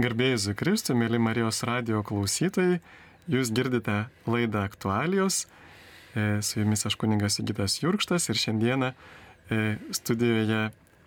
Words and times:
Garbėjai 0.00 0.38
Zukristų, 0.40 0.94
mėly 0.96 1.18
Marijos 1.20 1.58
radio 1.68 1.98
klausytojai, 2.06 2.78
jūs 3.28 3.50
girdite 3.52 4.06
laidą 4.24 4.62
aktualijos. 4.64 5.42
E, 6.14 6.40
su 6.46 6.62
jumis 6.62 6.86
aš 6.88 6.96
kuningas 7.00 7.36
Sigitas 7.36 7.76
Jurkštas 7.82 8.30
ir 8.32 8.40
šiandieną 8.40 8.90
e, 8.94 9.60
studijoje 9.98 10.62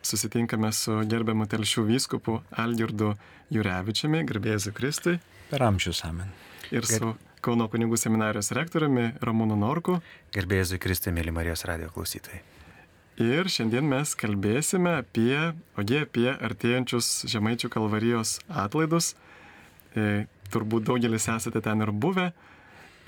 susitinkame 0.06 0.70
su 0.78 1.00
gerbiamu 1.10 1.50
telšių 1.50 1.88
vyskupu 1.90 2.38
Algirdu 2.52 3.16
Jurevičiumi, 3.56 4.24
garbėjai 4.30 4.62
Zukristui. 4.68 5.18
Per 5.50 5.66
amžius 5.66 6.06
amen. 6.06 6.30
Ir 6.70 6.86
su 6.86 7.16
Kauno 7.44 7.66
kunigų 7.68 7.98
seminarijos 8.00 8.54
rektoriumi 8.56 9.10
Ramūnu 9.20 9.58
Norku. 9.60 9.98
Garbėjai 10.38 10.76
Zukristui, 10.76 11.12
mėly 11.18 11.34
Marijos 11.36 11.66
radio 11.68 11.90
klausytojai. 11.92 12.53
Ir 13.22 13.46
šiandien 13.46 13.86
mes 13.86 14.16
kalbėsime 14.18 14.96
apie, 15.04 15.54
ogi 15.78 16.00
apie 16.02 16.32
artėjančius 16.34 17.28
Žemaičių 17.30 17.70
kalvarijos 17.70 18.40
atlaidus. 18.50 19.12
E, 19.94 20.26
turbūt 20.50 20.88
daugelis 20.88 21.28
esate 21.30 21.62
ten 21.62 21.86
ir 21.86 21.92
buvę. 21.94 22.32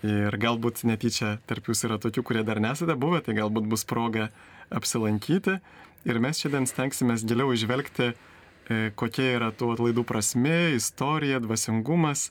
Ir 0.06 0.38
galbūt 0.38 0.84
netyčia 0.86 1.40
tarp 1.50 1.72
jūsų 1.72 1.88
yra 1.90 1.98
tokių, 2.04 2.22
kurie 2.22 2.44
dar 2.46 2.62
nesate 2.62 2.94
buvę, 2.94 3.24
tai 3.26 3.34
galbūt 3.40 3.66
bus 3.72 3.86
proga 3.90 4.28
apsilankyti. 4.70 5.58
Ir 6.06 6.22
mes 6.22 6.38
šiandien 6.38 6.70
stengsime 6.70 7.18
giliau 7.26 7.50
išvelgti, 7.56 8.12
e, 8.14 8.78
kokia 8.94 9.32
yra 9.40 9.50
tų 9.50 9.72
atlaidų 9.74 10.06
prasme, 10.06 10.76
istorija, 10.78 11.42
dvasingumas, 11.42 12.28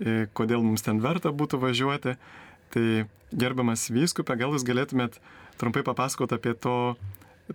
e, 0.00 0.30
kodėl 0.32 0.64
mums 0.64 0.88
ten 0.88 1.04
verta 1.04 1.28
būtų 1.28 1.60
važiuoti. 1.60 2.16
Tai 2.72 2.86
gerbiamas 3.36 3.90
vyskupė, 3.92 4.40
gal 4.40 4.56
jūs 4.56 4.64
galėtumėt 4.64 5.20
trumpai 5.62 5.84
papasakoti 5.86 6.34
apie 6.34 6.54
to, 6.58 6.96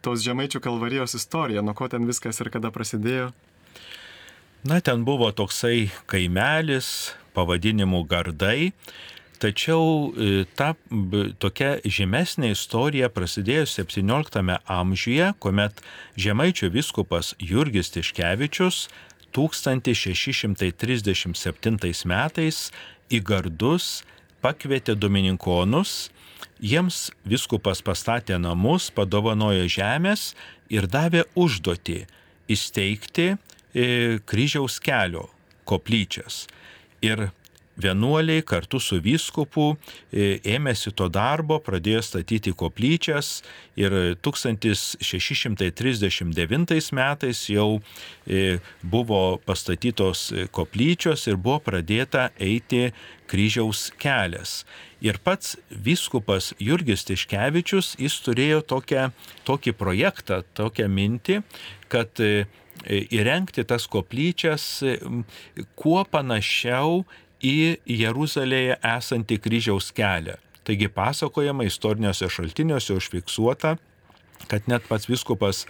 tos 0.02 0.24
žemaičių 0.24 0.62
kalvarijos 0.64 1.18
istoriją, 1.20 1.62
nuo 1.66 1.76
ko 1.76 1.90
ten 1.92 2.08
viskas 2.08 2.40
ir 2.40 2.48
kada 2.54 2.72
prasidėjo? 2.72 3.34
Na, 4.68 4.80
ten 4.82 5.04
buvo 5.08 5.32
toksai 5.32 5.90
kaimelis 6.10 7.14
pavadinimu 7.38 8.02
Gardai, 8.10 8.72
tačiau 9.38 10.10
e, 10.12 10.46
ta 10.58 10.74
tokia 11.44 11.72
žymesnė 11.86 12.48
istorija 12.56 13.08
prasidėjo 13.14 13.66
17 13.70 14.58
amžiuje, 14.80 15.28
kuomet 15.44 15.74
žemaičių 16.18 16.68
viskupas 16.74 17.36
Jurgis 17.38 17.94
Tiškevičius 17.94 18.90
1637 19.38 22.10
metais 22.10 22.72
į 23.14 23.22
Gardus 23.24 24.04
pakvietė 24.42 24.96
domininkonus 24.96 26.10
Jiems 26.58 27.12
viskupas 27.22 27.84
pastatė 27.86 28.40
namus, 28.42 28.90
padovanojo 28.90 29.68
žemės 29.70 30.32
ir 30.74 30.88
davė 30.90 31.28
užduotį 31.38 32.00
įsteigti 32.50 33.28
e, 33.30 34.18
kryžiaus 34.26 34.80
kelio 34.82 35.28
koplyčias. 35.70 36.48
Ir 37.06 37.28
vienuoliai 37.78 38.42
kartu 38.42 38.80
su 38.82 38.98
vyskupu 39.04 39.78
e, 40.12 40.40
ėmėsi 40.56 40.92
to 40.98 41.10
darbo, 41.14 41.60
pradėjo 41.64 42.02
statyti 42.06 42.52
koplyčias 42.58 43.44
ir 43.78 43.92
1639 44.26 46.92
metais 46.98 47.50
jau 47.52 47.70
e, 47.78 47.80
buvo 48.82 49.38
pastatytos 49.46 50.34
koplyčios 50.52 51.28
ir 51.30 51.36
buvo 51.38 51.60
pradėta 51.70 52.30
eiti 52.42 52.92
kryžiaus 53.28 53.92
kelias. 54.00 54.66
Ir 55.04 55.18
pats 55.22 55.58
vyskupas 55.70 56.54
Jurgis 56.64 57.04
Tiškevičius, 57.06 57.96
jis 58.02 58.22
turėjo 58.26 58.62
tokią, 58.66 59.12
tokį 59.46 59.72
projektą, 59.78 60.42
tokią 60.58 60.88
mintį, 60.90 61.42
kad 61.92 62.10
e, 62.24 62.48
įrengti 62.88 63.66
tas 63.68 63.88
koplyčias 63.90 64.84
kuo 65.78 66.04
panašiau 66.06 67.04
į 67.44 67.78
Jeruzalėje 67.86 68.78
esantį 68.96 69.40
kryžiaus 69.44 69.92
kelią. 69.96 70.38
Taigi 70.68 70.90
pasakojama 70.92 71.64
istoriniuose 71.68 72.28
šaltiniuose 72.30 72.98
užfiksuota, 72.98 73.78
kad 74.52 74.68
net 74.70 74.86
pats 74.90 75.08
viskupas 75.10 75.64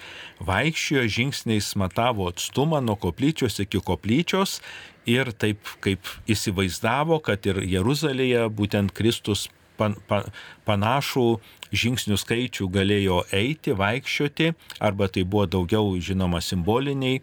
vaikščiojo 0.43 1.05
žingsniais 1.17 1.69
matavo 1.79 2.27
atstumą 2.31 2.81
nuo 2.83 2.97
koplyčios 2.99 3.59
iki 3.63 3.81
koplyčios 3.83 4.59
ir 5.07 5.31
taip 5.31 5.69
kaip 5.85 6.09
įsivaizdavo, 6.27 7.21
kad 7.23 7.45
ir 7.47 7.61
Jeruzalėje 7.63 8.47
būtent 8.57 8.93
Kristus 8.97 9.47
pan, 9.77 9.95
pan, 10.09 10.27
panašų 10.67 11.27
žingsnių 11.75 12.17
skaičių 12.19 12.67
galėjo 12.71 13.21
eiti, 13.35 13.75
vaikščioti, 13.77 14.51
arba 14.83 15.09
tai 15.11 15.23
buvo 15.27 15.45
daugiau, 15.57 15.95
žinoma, 15.99 16.41
simboliniai 16.43 17.21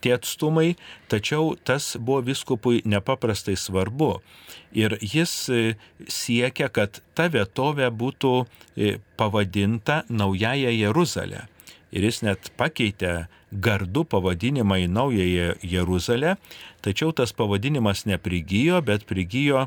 tie 0.00 0.14
atstumai, 0.16 0.74
tačiau 1.10 1.54
tas 1.56 1.96
buvo 1.98 2.22
viskupui 2.30 2.82
nepaprastai 2.84 3.56
svarbu. 3.58 4.16
Ir 4.76 4.96
jis 5.02 5.32
e, 5.50 5.62
siekia, 6.06 6.70
kad 6.70 7.02
ta 7.18 7.26
vietovė 7.32 7.90
būtų 7.90 8.34
e, 8.40 8.98
pavadinta 9.18 10.04
Naująją 10.08 10.70
Jeruzalę. 10.70 11.48
Ir 11.90 12.06
jis 12.06 12.20
net 12.22 12.52
pakeitė 12.54 13.26
gardų 13.50 14.04
pavadinimą 14.12 14.78
į 14.84 14.90
Naująją 14.94 15.54
Jeruzalę, 15.66 16.36
tačiau 16.86 17.10
tas 17.10 17.34
pavadinimas 17.34 18.04
neprigijo, 18.06 18.78
bet 18.86 19.08
prigijo 19.10 19.66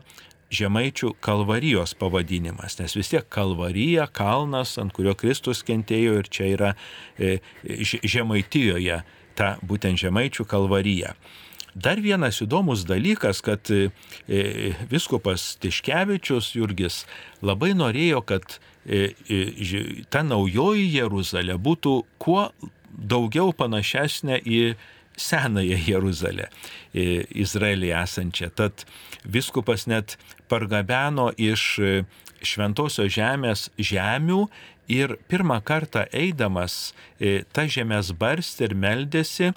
žemaičių 0.53 1.13
kalvarijos 1.23 1.95
pavadinimas, 1.99 2.77
nes 2.79 2.95
vis 2.97 3.11
tiek 3.11 3.25
kalvarija, 3.33 4.07
kalnas, 4.13 4.77
ant 4.81 4.93
kurio 4.95 5.15
Kristus 5.17 5.63
kentėjo 5.65 6.19
ir 6.21 6.29
čia 6.29 6.49
yra 6.53 6.73
e, 7.17 7.39
žemaitijoje 8.03 9.01
ta 9.37 9.55
būtent 9.65 9.99
žemaičių 10.01 10.45
kalvarija. 10.49 11.15
Dar 11.73 11.97
vienas 11.97 12.37
įdomus 12.43 12.83
dalykas, 12.85 13.41
kad 13.41 13.69
e, 13.73 13.89
viskupas 14.91 15.55
Tiškevičius 15.63 16.51
Jurgis 16.53 17.01
labai 17.41 17.71
norėjo, 17.73 18.21
kad 18.29 18.59
e, 18.85 19.09
ta 20.13 20.21
naujoji 20.21 20.91
Jeruzalė 20.93 21.57
būtų 21.57 21.95
kuo 22.21 22.51
daugiau 22.93 23.55
panašesnė 23.57 24.37
į 24.45 24.61
senąją 25.17 25.77
Jeruzalę, 25.85 26.47
Izraelį 26.93 27.91
esančią. 27.99 28.49
Tad 28.57 28.85
viskupas 29.25 29.85
net 29.89 30.17
pargabeno 30.53 31.31
iš 31.41 31.65
šventosios 32.45 33.09
žemės 33.15 33.67
žemių 33.81 34.45
ir 34.91 35.15
pirmą 35.31 35.57
kartą 35.65 36.05
eidamas 36.13 36.93
tą 37.17 37.65
žemės 37.71 38.13
barstį 38.19 38.67
ir 38.69 38.75
meldėsi. 38.77 39.53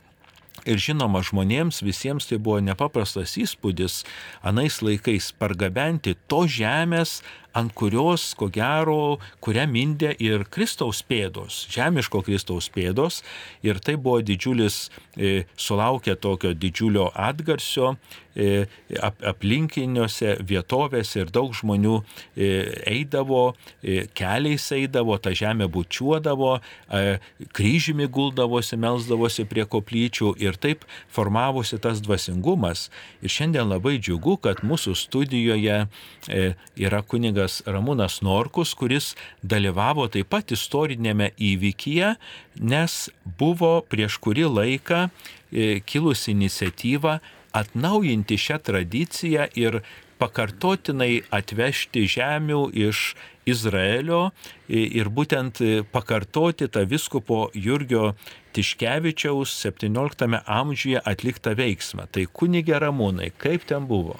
Ir 0.67 0.81
žinoma, 0.81 1.21
žmonėms 1.23 1.83
visiems 1.85 2.27
tai 2.27 2.39
buvo 2.43 2.63
nepaprastas 2.65 3.37
įspūdis. 3.39 4.01
Anais 4.41 4.81
laikais 4.83 5.29
pargabenti 5.37 6.17
to 6.31 6.47
žemės, 6.49 7.21
ant 7.57 7.73
kurios, 7.77 8.29
ko 8.39 8.49
gero, 8.53 9.17
kurią 9.45 9.65
mindė 9.71 10.13
ir 10.23 10.45
Kristaus 10.53 11.03
pėdos, 11.07 11.65
žemiško 11.73 12.23
Kristaus 12.27 12.69
pėdos. 12.73 13.23
Ir 13.65 13.81
tai 13.81 13.97
buvo 13.97 14.21
didžiulis, 14.25 14.91
e, 15.17 15.47
sulaukė 15.57 16.17
tokio 16.21 16.53
didžiulio 16.53 17.09
atgarsio 17.15 17.95
e, 18.37 18.67
ap, 19.01 19.17
aplinkiniuose 19.25 20.37
vietovėse 20.47 21.23
ir 21.23 21.33
daug 21.33 21.55
žmonių 21.57 21.97
e, 22.37 22.51
eidavo, 22.93 23.55
e, 23.81 24.05
keliais 24.17 24.69
eidavo, 24.77 25.17
tą 25.23 25.33
žemę 25.37 25.71
bučiuodavo, 25.73 26.59
e, 26.61 27.19
kryžimi 27.57 28.09
guldavosi, 28.13 28.77
melzdavosi 28.81 29.47
prie 29.49 29.65
koplyčių 29.65 30.35
ir 30.43 30.61
taip 30.61 30.85
formavosi 31.13 31.81
tas 31.81 32.03
dvasingumas. 32.05 32.89
Ir 33.25 33.33
šiandien 33.33 33.73
labai 33.73 33.97
džiugu, 33.97 34.37
kad 34.45 34.61
mūsų 34.67 34.97
studijoje 35.07 35.87
e, 35.87 36.47
yra 36.77 37.03
kunigas 37.07 37.46
kunigas 37.47 37.63
Ramūnas 37.67 38.23
Norkus, 38.23 38.75
kuris 38.75 39.15
dalyvavo 39.43 40.09
taip 40.09 40.29
pat 40.31 40.51
istorinėme 40.51 41.33
įvykyje, 41.39 42.17
nes 42.61 43.11
buvo 43.39 43.85
prieš 43.89 44.19
kurį 44.19 44.49
laiką 44.51 45.09
e, 45.53 45.81
kilusi 45.81 46.33
iniciatyva 46.33 47.21
atnaujinti 47.53 48.37
šią 48.37 48.59
tradiciją 48.63 49.47
ir 49.55 49.83
pakartotinai 50.19 51.23
atvežti 51.31 52.07
žemių 52.09 52.73
iš 52.73 53.15
Izraelio 53.47 54.33
ir 54.69 55.09
būtent 55.09 55.61
pakartoti 55.93 56.67
tą 56.69 56.83
viskupo 56.89 57.51
Jurgio 57.55 58.17
Tiškevičiaus 58.53 59.53
17 59.63 60.43
amžiuje 60.47 60.99
atliktą 61.05 61.55
veiksmą. 61.55 62.09
Tai 62.11 62.27
kunigė 62.33 62.81
Ramūnai, 62.81 63.31
kaip 63.39 63.69
ten 63.69 63.87
buvo? 63.87 64.17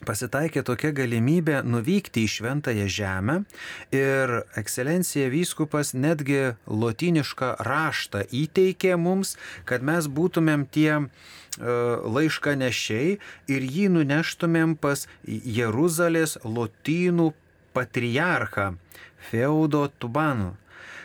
pasitaikė 0.07 0.63
tokia 0.67 0.91
galimybė 0.97 1.61
nuvykti 1.67 2.25
į 2.25 2.31
šventąją 2.35 2.87
žemę 2.91 3.37
ir 3.97 4.33
ekscelencija 4.61 5.29
vyskupas 5.33 5.93
netgi 5.95 6.55
lotinišką 6.67 7.53
raštą 7.67 8.25
įteikė 8.43 8.97
mums, 9.01 9.37
kad 9.69 9.85
mes 9.87 10.09
būtumėm 10.09 10.67
tie 10.73 10.91
e, 10.97 11.05
laišką 12.17 12.57
nešiai 12.63 13.19
ir 13.53 13.69
jį 13.77 13.91
nuneštumėm 13.99 14.77
pas 14.81 15.07
Jeruzalės 15.29 16.39
lotynų 16.45 17.33
patriarchą 17.77 18.75
Feudo 19.31 19.87
Tubanu. 20.01 20.55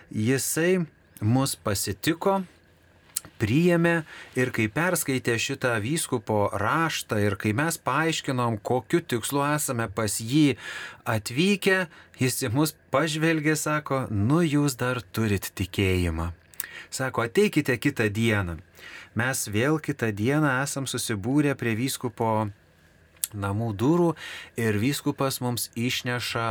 Jisai 0.09 0.85
mus 1.21 1.55
pasitiko 1.55 2.43
priėmė 3.41 3.95
ir 4.39 4.51
kai 4.55 4.67
perskaitė 4.71 5.35
šitą 5.41 5.75
vyskupo 5.83 6.49
raštą 6.61 7.19
ir 7.23 7.37
kai 7.39 7.53
mes 7.57 7.77
paaiškinom, 7.77 8.59
kokiu 8.63 9.01
tikslu 9.01 9.43
esame 9.47 9.87
pas 9.91 10.19
jį 10.21 10.55
atvykę, 11.09 11.85
jis 12.21 12.41
į 12.47 12.51
mus 12.55 12.75
pažvelgė, 12.93 13.55
sako, 13.59 14.05
nu 14.11 14.41
jūs 14.45 14.77
dar 14.79 15.01
turit 15.15 15.51
tikėjimą. 15.57 16.31
Sako, 16.93 17.25
ateikite 17.27 17.75
kitą 17.81 18.07
dieną. 18.13 18.59
Mes 19.15 19.47
vėl 19.51 19.79
kitą 19.83 20.11
dieną 20.15 20.59
esam 20.63 20.87
susibūrę 20.87 21.55
prie 21.59 21.75
vyskupo 21.75 22.49
namų 23.35 23.71
durų 23.75 24.11
ir 24.59 24.77
vyskupas 24.79 25.41
mums 25.43 25.69
išneša 25.75 26.47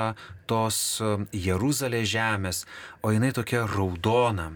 tos 0.51 1.01
Jeruzalės 1.33 2.11
žemės, 2.13 2.65
o 3.01 3.13
jinai 3.15 3.33
tokia 3.37 3.65
raudona 3.69 4.53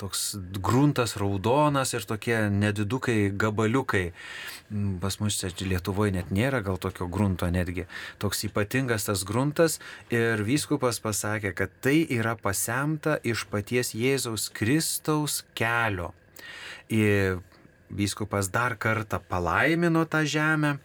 toks 0.00 0.36
gruntas 0.62 1.16
raudonas 1.20 1.94
ir 1.94 2.06
tokie 2.08 2.36
nedidukai 2.50 3.30
gabaliukai. 3.36 4.10
Mm, 4.70 4.98
pas 5.02 5.18
mus 5.20 5.38
čia 5.40 5.50
Lietuvoje 5.66 6.14
net 6.14 6.30
nėra 6.34 6.62
gal 6.64 6.78
tokio 6.80 7.08
grunto 7.10 7.48
netgi. 7.50 7.86
Toks 8.22 8.46
ypatingas 8.48 9.08
tas 9.10 9.24
gruntas 9.26 9.78
ir 10.14 10.44
vyskupas 10.46 11.02
pasakė, 11.02 11.54
kad 11.54 11.74
tai 11.84 12.02
yra 12.06 12.36
pasemta 12.38 13.18
iš 13.22 13.46
paties 13.50 13.94
Jėzaus 13.94 14.48
Kristaus 14.54 15.42
kelio. 15.58 16.12
Ir 16.90 17.42
Vyskupas 17.90 18.50
dar 18.54 18.76
kartą 18.78 19.18
palaimino 19.28 20.04
tą 20.06 20.22
žemę, 20.22 20.76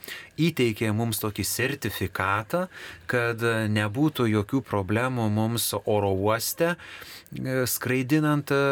įteikė 0.42 0.90
mums 0.96 1.22
tokį 1.22 1.46
sertifikatą, 1.46 2.66
kad 3.10 3.44
nebūtų 3.72 4.25
jokių 4.31 4.63
problemų 4.66 5.28
mums 5.34 5.69
oro 5.86 6.10
uoste, 6.16 6.74
e, 6.74 7.62
skraidinant 7.69 8.50
e, 8.56 8.63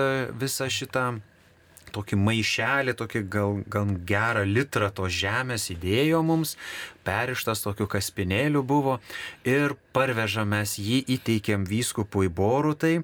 visą 0.42 0.70
šitą 0.72 1.06
tokį 1.94 2.18
maišelį, 2.20 2.96
tokį 2.98 3.22
gal, 3.32 3.60
gal 3.70 3.94
gerą 4.10 4.44
litrą 4.50 4.90
tos 4.96 5.14
žemės 5.14 5.70
įdėjo 5.74 6.24
mums, 6.26 6.56
perištas 7.06 7.64
tokiu 7.66 7.88
kaspinėliu 7.92 8.64
buvo 8.66 8.98
ir 9.46 9.78
parvežamės 9.96 10.80
jį 10.82 11.04
įteikėm 11.18 11.68
vyskupui 11.70 12.32
Borutai 12.34 12.96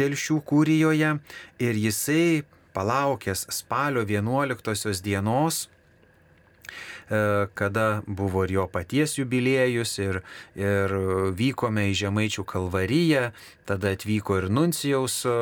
telšių 0.00 0.40
kūrijoje. 0.48 1.16
Ir 1.62 1.80
jisai 1.84 2.42
palaukęs 2.74 3.46
spalio 3.50 4.04
11 4.08 5.02
dienos, 5.02 5.68
e, 7.10 7.46
kada 7.54 8.02
buvo 8.06 8.44
ir 8.44 8.56
jo 8.58 8.66
paties 8.72 9.18
jubiliejus 9.18 9.98
ir, 9.98 10.22
ir 10.56 10.96
vykome 11.36 11.88
į 11.92 11.98
Žemaičių 12.04 12.44
kalvariją, 12.48 13.30
tada 13.68 13.94
atvyko 13.96 14.42
ir 14.42 14.50
nuncijaus 14.50 15.22
e, 15.26 15.38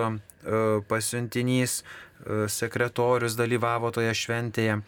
pasiuntinys, 0.89 1.81
e, 1.81 2.47
sekretorius 2.49 3.39
dalyvavo 3.39 3.93
toje 3.95 4.15
šventėje 4.15 4.81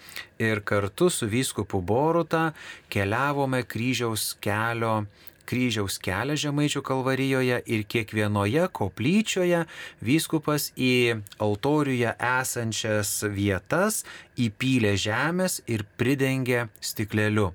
ir 0.43 0.63
kartu 0.65 1.11
su 1.11 1.29
vyskupu 1.31 1.81
Boruta 1.81 2.51
keliavome 2.93 3.63
kryžiaus 3.65 4.33
kelio 4.41 5.05
kryžiaus 5.53 5.99
kelią 6.01 6.39
Žemaičių 6.41 6.81
kalvarijoje 6.89 7.61
ir 7.77 7.87
kiekvienoje 7.95 8.67
koplyčioje 8.73 9.65
vyskupas 10.01 10.71
į 10.81 11.21
altoriuje 11.45 12.15
esančias 12.33 13.19
vietas 13.37 14.03
įpylė 14.41 14.95
žemės 14.97 15.61
ir 15.69 15.85
pridengė 16.01 16.71
stikleliu. 16.81 17.53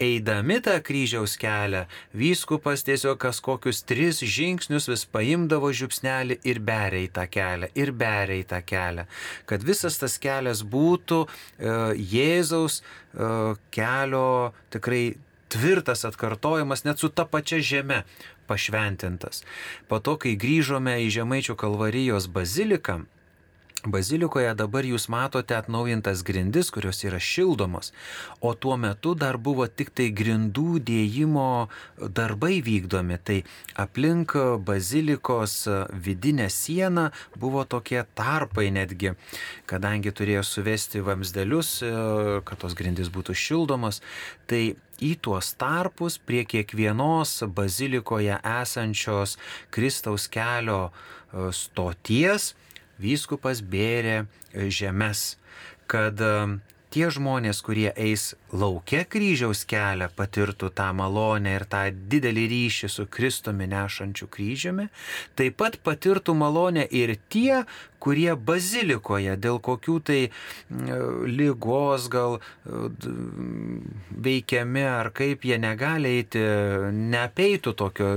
Eidami 0.00 0.58
tą 0.64 0.78
kryžiaus 0.84 1.34
kelią, 1.40 1.84
vyskupas 2.16 2.84
tiesiog 2.86 3.18
kas 3.20 3.40
kokius 3.44 3.82
tris 3.86 4.22
žingsnius 4.22 4.88
vis 4.90 5.04
paimdavo 5.12 5.70
žiupsnelį 5.74 6.38
ir 6.48 6.60
beria 6.64 7.04
į 7.04 7.10
tą 7.18 7.26
kelią, 7.36 7.70
ir 7.74 7.92
beria 7.92 8.38
į 8.40 8.46
tą 8.52 8.62
kelią. 8.64 9.06
Kad 9.50 9.66
visas 9.66 9.98
tas 10.00 10.16
kelias 10.22 10.62
būtų 10.62 11.24
e, 11.26 11.28
Jėzaus 12.14 12.80
e, 12.80 12.84
kelio 13.74 14.54
tikrai 14.72 15.04
tvirtas 15.48 16.04
atkartojimas 16.08 16.84
net 16.84 16.98
su 16.98 17.08
ta 17.08 17.24
pačia 17.24 17.60
žeme 17.60 18.02
pašventintas. 18.46 19.44
Po 19.88 20.00
to, 20.00 20.16
kai 20.20 20.36
grįžome 20.40 20.98
į 21.04 21.12
Žemaičių 21.18 21.56
kalvarijos 21.58 22.28
baziliką, 22.32 23.02
Bazilikoje 23.86 24.50
dabar 24.58 24.82
jūs 24.82 25.04
matote 25.06 25.54
atnaujintas 25.54 26.24
grindis, 26.26 26.72
kurios 26.74 27.04
yra 27.06 27.20
šildomos, 27.22 27.92
o 28.42 28.50
tuo 28.58 28.74
metu 28.74 29.12
dar 29.14 29.38
buvo 29.38 29.68
tik 29.70 29.92
tai 29.94 30.08
grindų 30.10 30.80
dėjimo 30.82 31.68
darbai 32.10 32.58
vykdomi. 32.66 33.20
Tai 33.22 33.38
aplink 33.78 34.34
bazilikos 34.66 35.68
vidinę 35.94 36.48
sieną 36.50 37.12
buvo 37.38 37.62
tokie 37.70 38.02
tarpai 38.18 38.66
netgi, 38.74 39.14
kadangi 39.70 40.10
turėjo 40.10 40.42
suvesti 40.42 41.04
vamsdelius, 41.06 41.78
kad 42.50 42.58
tos 42.58 42.74
grindis 42.74 43.14
būtų 43.14 43.38
šildomos. 43.38 44.02
Tai 44.50 44.62
į 44.98 45.14
tuos 45.22 45.54
tarpus 45.54 46.18
prie 46.18 46.42
kiekvienos 46.50 47.44
bazilikoje 47.54 48.42
esančios 48.42 49.38
Kristaus 49.70 50.26
kelio 50.26 50.88
stoties, 51.54 52.56
vyskupas 53.02 53.62
bėrė 53.62 54.26
žemės, 54.54 55.36
kad 55.90 56.20
tie 56.94 57.08
žmonės, 57.12 57.60
kurie 57.64 57.90
eis 57.96 58.32
laukia 58.52 59.04
kryžiaus 59.08 59.64
kelią, 59.68 60.08
patirtų 60.16 60.70
tą 60.76 60.88
malonę 60.96 61.54
ir 61.58 61.64
tą 61.68 61.82
didelį 61.92 62.46
ryšį 62.52 62.90
su 62.92 63.06
Kristumi 63.12 63.68
nešančiu 63.68 64.28
kryžiumi, 64.32 64.88
taip 65.38 65.58
pat 65.60 65.78
patirtų 65.84 66.34
malonę 66.38 66.86
ir 66.88 67.16
tie, 67.28 67.64
kurie 67.98 68.32
bazilikoje 68.36 69.34
dėl 69.42 69.58
kokių 69.64 69.96
tai 70.06 70.18
lygos 71.28 72.06
gal 72.12 72.38
veikiami 74.28 74.86
ar 74.86 75.10
kaip 75.16 75.44
jie 75.44 75.58
negali 75.60 76.14
eiti, 76.20 76.42
neapeitų 76.94 77.74
tokio 77.82 78.14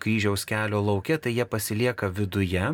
kryžiaus 0.00 0.46
kelio 0.48 0.80
laukia, 0.86 1.18
tai 1.18 1.34
jie 1.36 1.44
pasilieka 1.50 2.08
viduje 2.14 2.72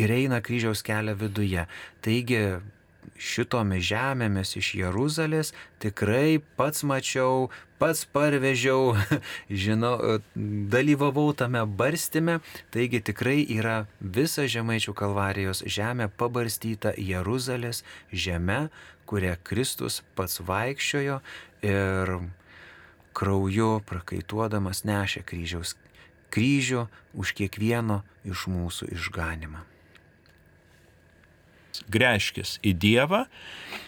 ir 0.00 0.16
eina 0.16 0.40
kryžiaus 0.44 0.82
kelią 0.86 1.14
viduje. 1.20 1.66
Taigi 2.00 2.44
šitomis 3.20 3.84
žemėmis 3.90 4.56
iš 4.60 4.74
Jeruzalės 4.78 5.52
tikrai 5.82 6.40
pats 6.56 6.84
mačiau, 6.86 7.50
pats 7.80 8.04
parvežiau, 8.12 8.94
žinau, 9.62 10.20
dalyvavau 10.74 11.32
tame 11.36 11.64
barstime, 11.66 12.38
taigi 12.72 13.02
tikrai 13.10 13.42
yra 13.44 13.84
visa 14.00 14.46
Žemaičių 14.50 14.94
kalvarijos 14.96 15.64
žemė 15.66 16.10
pabarstyta 16.20 16.94
Jeruzalės 16.96 17.84
žemė, 18.12 18.68
kuria 19.08 19.36
Kristus 19.42 20.02
pats 20.14 20.40
vaikščiojo 20.46 21.20
ir 21.66 22.16
krauju 23.16 23.72
prakaituodamas 23.88 24.84
nešė 24.86 25.24
kryžiaus 25.26 25.74
kryžių 26.30 26.86
už 27.18 27.34
kiekvieno 27.38 28.00
iš 28.24 28.46
mūsų 28.50 28.92
išganimą. 28.94 29.66
Greškis 31.90 32.58
į 32.66 32.74
Dievą, 32.82 33.24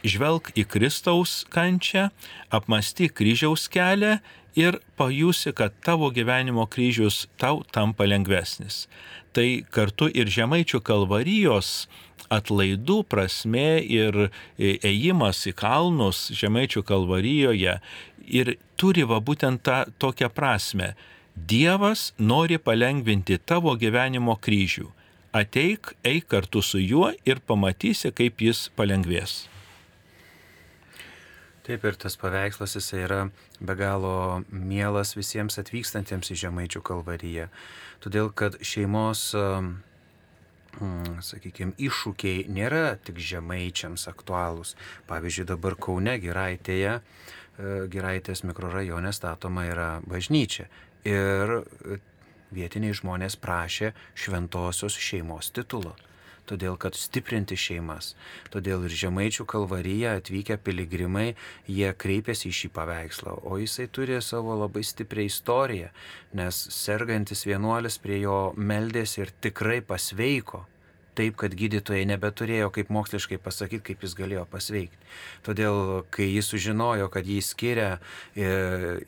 žvelg 0.05 0.53
į 0.59 0.67
Kristaus 0.69 1.43
kančią, 1.53 2.11
apmastyk 2.51 3.15
kryžiaus 3.19 3.69
kelią 3.73 4.19
ir 4.59 4.79
pajusi, 4.97 5.53
kad 5.53 5.73
tavo 5.85 6.11
gyvenimo 6.11 6.67
kryžius 6.67 7.27
tau 7.41 7.63
tampa 7.73 8.05
lengvesnis. 8.05 8.87
Tai 9.33 9.65
kartu 9.73 10.11
ir 10.13 10.29
žemaičių 10.29 10.83
kalvarijos 10.85 11.87
atlaidų 12.33 13.03
prasme 13.09 13.81
ir 13.81 14.29
ėjimas 14.59 15.45
į 15.49 15.55
kalnus 15.57 16.27
žemaičių 16.37 16.85
kalvarijoje 16.89 17.79
ir 18.29 18.55
turi 18.77 19.05
va 19.09 19.21
būtent 19.21 19.65
tą 19.65 19.85
tokią 19.99 20.31
prasme. 20.33 20.93
Dievas 21.33 22.13
nori 22.19 22.59
palengvinti 22.61 23.39
tavo 23.39 23.73
gyvenimo 23.81 24.37
kryžių. 24.37 24.91
Ateik, 25.33 25.95
eik 26.05 26.27
kartu 26.29 26.61
su 26.61 26.77
juo 26.77 27.07
ir 27.25 27.39
pamatysi, 27.49 28.11
kaip 28.13 28.43
jis 28.45 28.67
palengvės. 28.77 29.47
Taip 31.65 31.87
ir 31.89 31.97
tas 31.97 32.19
paveikslas 32.21 32.77
jisai 32.77 33.01
yra 33.07 33.21
be 33.57 33.77
galo 33.79 34.43
mielas 34.51 35.15
visiems 35.17 35.57
atvykstantiems 35.63 36.35
į 36.35 36.37
Žemaičių 36.43 36.85
kalvariją. 36.85 37.49
Todėl, 38.05 38.29
kad 38.37 38.61
šeimos, 38.61 39.25
sakykime, 41.25 41.79
iššūkiai 41.81 42.45
nėra 42.53 42.99
tik 43.01 43.17
žemaičiams 43.17 44.05
aktualūs. 44.13 44.77
Pavyzdžiui, 45.09 45.49
dabar 45.55 45.81
Kaune 45.81 46.19
Giraitėje, 46.21 46.99
e, 47.01 47.75
Giraitės 47.89 48.45
mikrorajone 48.45 49.17
statoma 49.17 49.65
yra 49.71 49.91
bažnyčia. 50.05 50.69
Ir 51.09 51.63
vietiniai 52.55 52.97
žmonės 52.97 53.37
prašė 53.41 53.93
šventosios 54.15 54.97
šeimos 54.97 55.53
titulo. 55.57 55.95
Todėl, 56.51 56.75
kad 56.75 56.97
stiprinti 56.99 57.55
šeimas. 57.55 58.17
Todėl 58.51 58.89
ir 58.89 58.97
žemaičių 58.99 59.47
kalvaryje 59.47 60.17
atvykę 60.19 60.57
piligrimai, 60.67 61.37
jie 61.71 61.93
kreipėsi 61.95 62.51
į 62.51 62.57
šį 62.59 62.73
paveikslą, 62.79 63.37
o 63.47 63.61
jisai 63.63 63.87
turi 63.87 64.19
savo 64.19 64.59
labai 64.59 64.83
stiprią 64.83 65.29
istoriją, 65.31 65.93
nes 66.35 66.59
sergantis 66.75 67.47
vienuolis 67.47 68.01
prie 68.03 68.19
jo 68.25 68.41
meldėsi 68.59 69.23
ir 69.23 69.35
tikrai 69.47 69.81
pasveiko 69.87 70.65
taip, 71.19 71.37
kad 71.41 71.55
gydytojai 71.57 72.07
nebeturėjo 72.09 72.71
kaip 72.75 72.91
moksliškai 72.95 73.39
pasakyti, 73.43 73.85
kaip 73.91 74.05
jis 74.07 74.17
galėjo 74.19 74.47
pasveikti. 74.51 74.99
Todėl, 75.47 76.03
kai 76.15 76.29
jis 76.31 76.49
sužinojo, 76.53 77.09
kad 77.13 77.29
jį 77.29 77.39
skiria 77.45 77.91
e, 77.99 78.49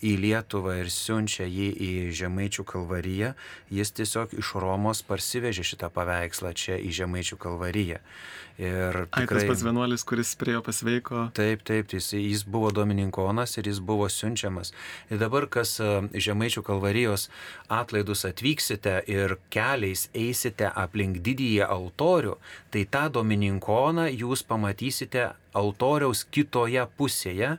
į 0.04 0.14
Lietuvą 0.20 0.78
ir 0.82 0.92
siunčia 0.92 1.48
jį 1.48 1.70
į 1.72 1.90
Žemaičių 2.20 2.66
kalvariją, 2.68 3.34
jis 3.72 3.94
tiesiog 3.96 4.36
iš 4.36 4.54
Romos 4.60 5.04
parsivežė 5.06 5.64
šitą 5.66 5.90
paveikslą 5.94 6.54
čia 6.58 6.78
į 6.80 6.92
Žemaičių 7.00 7.40
kalvariją. 7.40 8.02
Ir 8.54 8.94
tikrai, 9.10 9.24
Ai, 9.24 9.26
tas 9.26 9.48
pats 9.48 9.62
vienuolis, 9.66 10.04
kuris 10.06 10.30
prie 10.38 10.52
jo 10.54 10.60
pasveiko. 10.62 11.24
Taip, 11.34 11.64
taip, 11.66 11.90
jis, 11.90 12.12
jis 12.14 12.44
buvo 12.46 12.68
domininkonas 12.70 13.56
ir 13.58 13.66
jis 13.66 13.80
buvo 13.82 14.06
siunčiamas. 14.06 14.70
Ir 15.10 15.18
dabar, 15.18 15.48
kas 15.50 15.74
e, 15.82 15.88
Žemaičių 16.14 16.62
kalvarijos 16.62 17.26
atlaidus 17.66 18.22
atvyksite 18.28 19.00
ir 19.10 19.34
keliais 19.50 20.06
eisite 20.14 20.70
aplink 20.70 21.18
didįjį 21.26 21.66
altorių, 21.66 21.93
tai 22.74 22.84
tą 22.90 23.08
domininkoną 23.14 24.08
jūs 24.12 24.44
pamatysite 24.46 25.32
altoriaus 25.54 26.24
kitoje 26.34 26.86
pusėje 26.98 27.56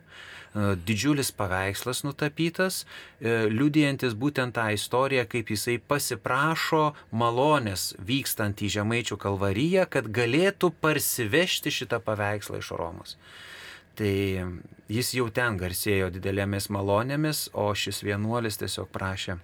E, 0.56 0.76
didžiulis 0.88 1.32
paveikslas 1.36 2.04
nutapytas, 2.08 2.86
e, 3.20 3.32
liudijantis 3.52 4.14
būtent 4.16 4.56
tą 4.56 4.70
istoriją, 4.72 5.26
kaip 5.28 5.50
jisai 5.52 5.76
pasiprašo 5.92 6.86
malonės 7.12 7.90
vykstant 8.00 8.64
į 8.64 8.70
Žemaičių 8.78 9.18
kalvariją, 9.20 9.84
kad 9.92 10.08
galėtų 10.08 10.72
parsivežti 10.80 11.74
šitą 11.76 12.00
paveikslą 12.00 12.62
iš 12.64 12.72
Romos. 12.80 13.18
Tai 14.00 14.14
jis 14.92 15.12
jau 15.18 15.28
ten 15.28 15.60
garsėjo 15.60 16.08
didelėmis 16.16 16.70
malonėmis, 16.72 17.50
o 17.52 17.68
šis 17.76 18.00
vienuolis 18.08 18.60
tiesiog 18.64 18.88
prašė 18.96 19.40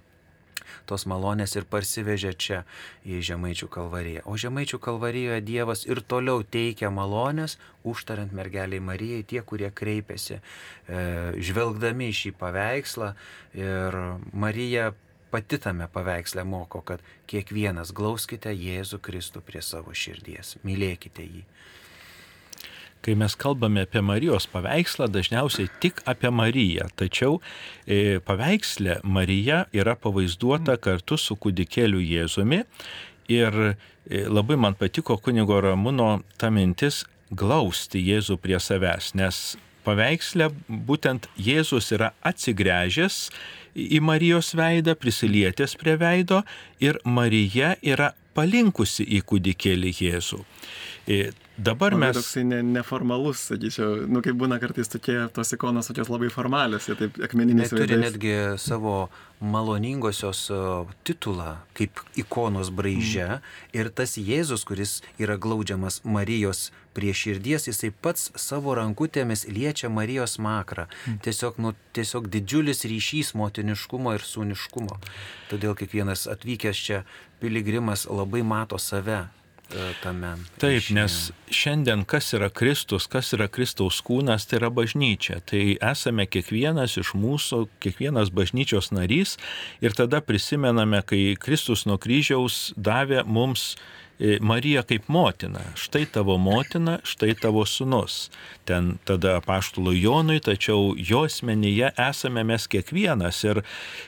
tos 0.89 1.05
malonės 1.09 1.55
ir 1.57 1.67
parsivežė 1.69 2.33
čia 2.37 2.63
į 3.05 3.21
Žemaičių 3.31 3.69
kalvariją. 3.71 4.25
O 4.25 4.37
Žemaičių 4.39 4.79
kalvarijoje 4.81 5.43
Dievas 5.45 5.85
ir 5.89 6.01
toliau 6.01 6.43
teikia 6.43 6.91
malonės, 6.93 7.57
užtariant 7.87 8.33
mergeliai 8.35 8.81
Marijai 8.83 9.23
tie, 9.27 9.41
kurie 9.41 9.71
kreipiasi, 9.71 10.39
e, 10.41 11.05
žvelgdami 11.41 12.11
į 12.11 12.17
šį 12.23 12.33
paveikslą 12.41 13.13
ir 13.57 14.01
Marija 14.33 14.91
pati 15.31 15.57
tame 15.57 15.87
paveiksle 15.87 16.43
moko, 16.43 16.81
kad 16.83 17.03
kiekvienas 17.31 17.93
glauskite 17.95 18.51
Jėzų 18.51 18.99
Kristų 19.03 19.41
prie 19.47 19.63
savo 19.63 19.95
širdies, 19.95 20.57
mylėkite 20.67 21.23
jį. 21.23 21.45
Kai 23.01 23.15
mes 23.17 23.33
kalbame 23.33 23.81
apie 23.87 24.01
Marijos 24.05 24.45
paveikslą, 24.51 25.07
dažniausiai 25.09 25.71
tik 25.81 26.03
apie 26.05 26.29
Mariją. 26.29 26.85
Tačiau 26.99 27.39
e, 27.85 28.19
paveiksle 28.21 28.99
Marija 29.03 29.63
yra 29.73 29.95
pavaizduota 29.97 30.77
kartu 30.77 31.17
su 31.17 31.37
kūdikėliu 31.41 32.01
Jėzumi. 32.05 32.61
Ir 33.33 33.57
e, 33.65 33.73
labai 34.29 34.59
man 34.61 34.77
patiko 34.77 35.17
kunigo 35.17 35.57
Ramūno 35.65 36.11
ta 36.37 36.53
mintis 36.53 37.01
glausti 37.33 38.03
Jėzų 38.05 38.37
prie 38.43 38.59
savęs, 38.61 39.15
nes 39.17 39.41
paveiksle 39.85 40.49
būtent 40.69 41.27
Jėzus 41.39 41.91
yra 41.95 42.11
atsigręžęs 42.27 43.27
į 43.75 44.01
Marijos 44.03 44.53
veidą, 44.57 44.95
prisilietęs 44.99 45.77
prie 45.79 45.95
veido 45.99 46.41
ir 46.83 46.99
Marija 47.05 47.75
yra 47.81 48.11
palinkusi 48.35 49.05
į 49.17 49.23
kūdikėlį 49.27 49.93
Jėzų. 50.01 50.43
E, 51.07 51.23
Dabar 51.61 51.93
mes... 51.99 52.15
Toksai 52.15 52.41
ne, 52.47 52.61
neformalus, 52.65 53.43
sakyčiau, 53.51 54.05
nu 54.09 54.21
kaip 54.25 54.37
būna 54.39 54.57
kartais 54.61 54.89
tokie 54.89 55.17
tos 55.35 55.51
ikonos 55.53 55.89
tokios 55.91 56.09
labai 56.09 56.31
formalios, 56.33 56.87
jie 56.89 56.95
taip 56.97 57.19
akmeniniais 57.27 57.69
veidais. 57.69 57.91
Turi 57.91 57.99
netgi 58.01 58.33
savo 58.61 58.95
maloningosios 59.41 60.47
titulą 61.05 61.59
kaip 61.77 62.01
ikonos 62.17 62.71
braižė 62.73 63.27
mm. 63.27 63.51
ir 63.77 63.91
tas 63.93 64.15
Jėzus, 64.17 64.65
kuris 64.65 64.99
yra 65.21 65.37
glaudžiamas 65.41 66.01
Marijos 66.07 66.69
prie 66.93 67.13
širdies, 67.15 67.67
jisai 67.69 67.91
pats 67.91 68.29
savo 68.39 68.75
rankutėmis 68.77 69.47
liečia 69.49 69.89
Marijos 69.89 70.37
makrą. 70.41 70.87
Mm. 71.05 71.19
Tiesiog, 71.25 71.59
nu, 71.63 71.73
tiesiog 71.97 72.29
didžiulis 72.31 72.85
ryšys 72.89 73.33
motiniškumo 73.39 74.15
ir 74.17 74.25
sūniškumo. 74.27 74.97
Todėl 75.51 75.77
kiekvienas 75.79 76.27
atvykęs 76.31 76.87
čia 76.87 77.03
piligrimas 77.41 78.07
labai 78.09 78.43
mato 78.47 78.79
save 78.81 79.23
E, 79.71 79.93
tame. 80.03 80.33
Taip, 80.59 80.89
nes 80.91 81.13
šiandien 81.53 82.03
kas 82.09 82.33
yra 82.35 82.49
Kristus, 82.51 83.07
kas 83.11 83.31
yra 83.35 83.47
Kristaus 83.51 84.01
kūnas, 84.03 84.43
tai 84.49 84.59
yra 84.59 84.71
bažnyčia. 84.73 85.39
Tai 85.47 85.61
esame 85.91 86.25
kiekvienas 86.27 86.97
iš 86.99 87.13
mūsų, 87.15 87.63
kiekvienas 87.83 88.33
bažnyčios 88.35 88.91
narys 88.91 89.37
ir 89.83 89.95
tada 89.95 90.19
prisimename, 90.25 90.99
kai 91.07 91.37
Kristus 91.39 91.85
nuo 91.87 91.95
kryžiaus 92.01 92.73
davė 92.75 93.23
mums 93.23 93.75
Marija 94.41 94.83
kaip 94.85 95.07
motina, 95.09 95.63
štai 95.75 96.05
tavo 96.13 96.37
motina, 96.37 96.99
štai 97.03 97.33
tavo 97.41 97.65
sunus. 97.65 98.29
Ten 98.69 98.95
tada 99.07 99.37
apaštulų 99.39 99.95
Jonui, 99.97 100.37
tačiau 100.45 100.93
jo 100.97 101.23
asmenyje 101.25 101.89
esame 101.97 102.43
mes 102.45 102.67
kiekvienas. 102.69 103.41
Ir 103.47 103.61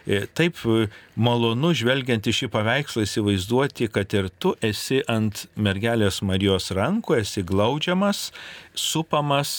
e, 0.06 0.24
taip 0.38 0.62
e, 0.70 0.88
malonu 1.16 1.74
žvelgiant 1.78 2.30
į 2.30 2.36
šį 2.40 2.52
paveikslą 2.54 3.08
įsivaizduoti, 3.08 3.90
kad 3.94 4.14
ir 4.14 4.30
tu 4.38 4.54
esi 4.62 5.02
ant 5.10 5.48
mergelės 5.56 6.22
Marijos 6.22 6.70
rankų, 6.78 7.18
esi 7.24 7.42
glaudžiamas, 7.50 8.28
supamas, 8.76 9.54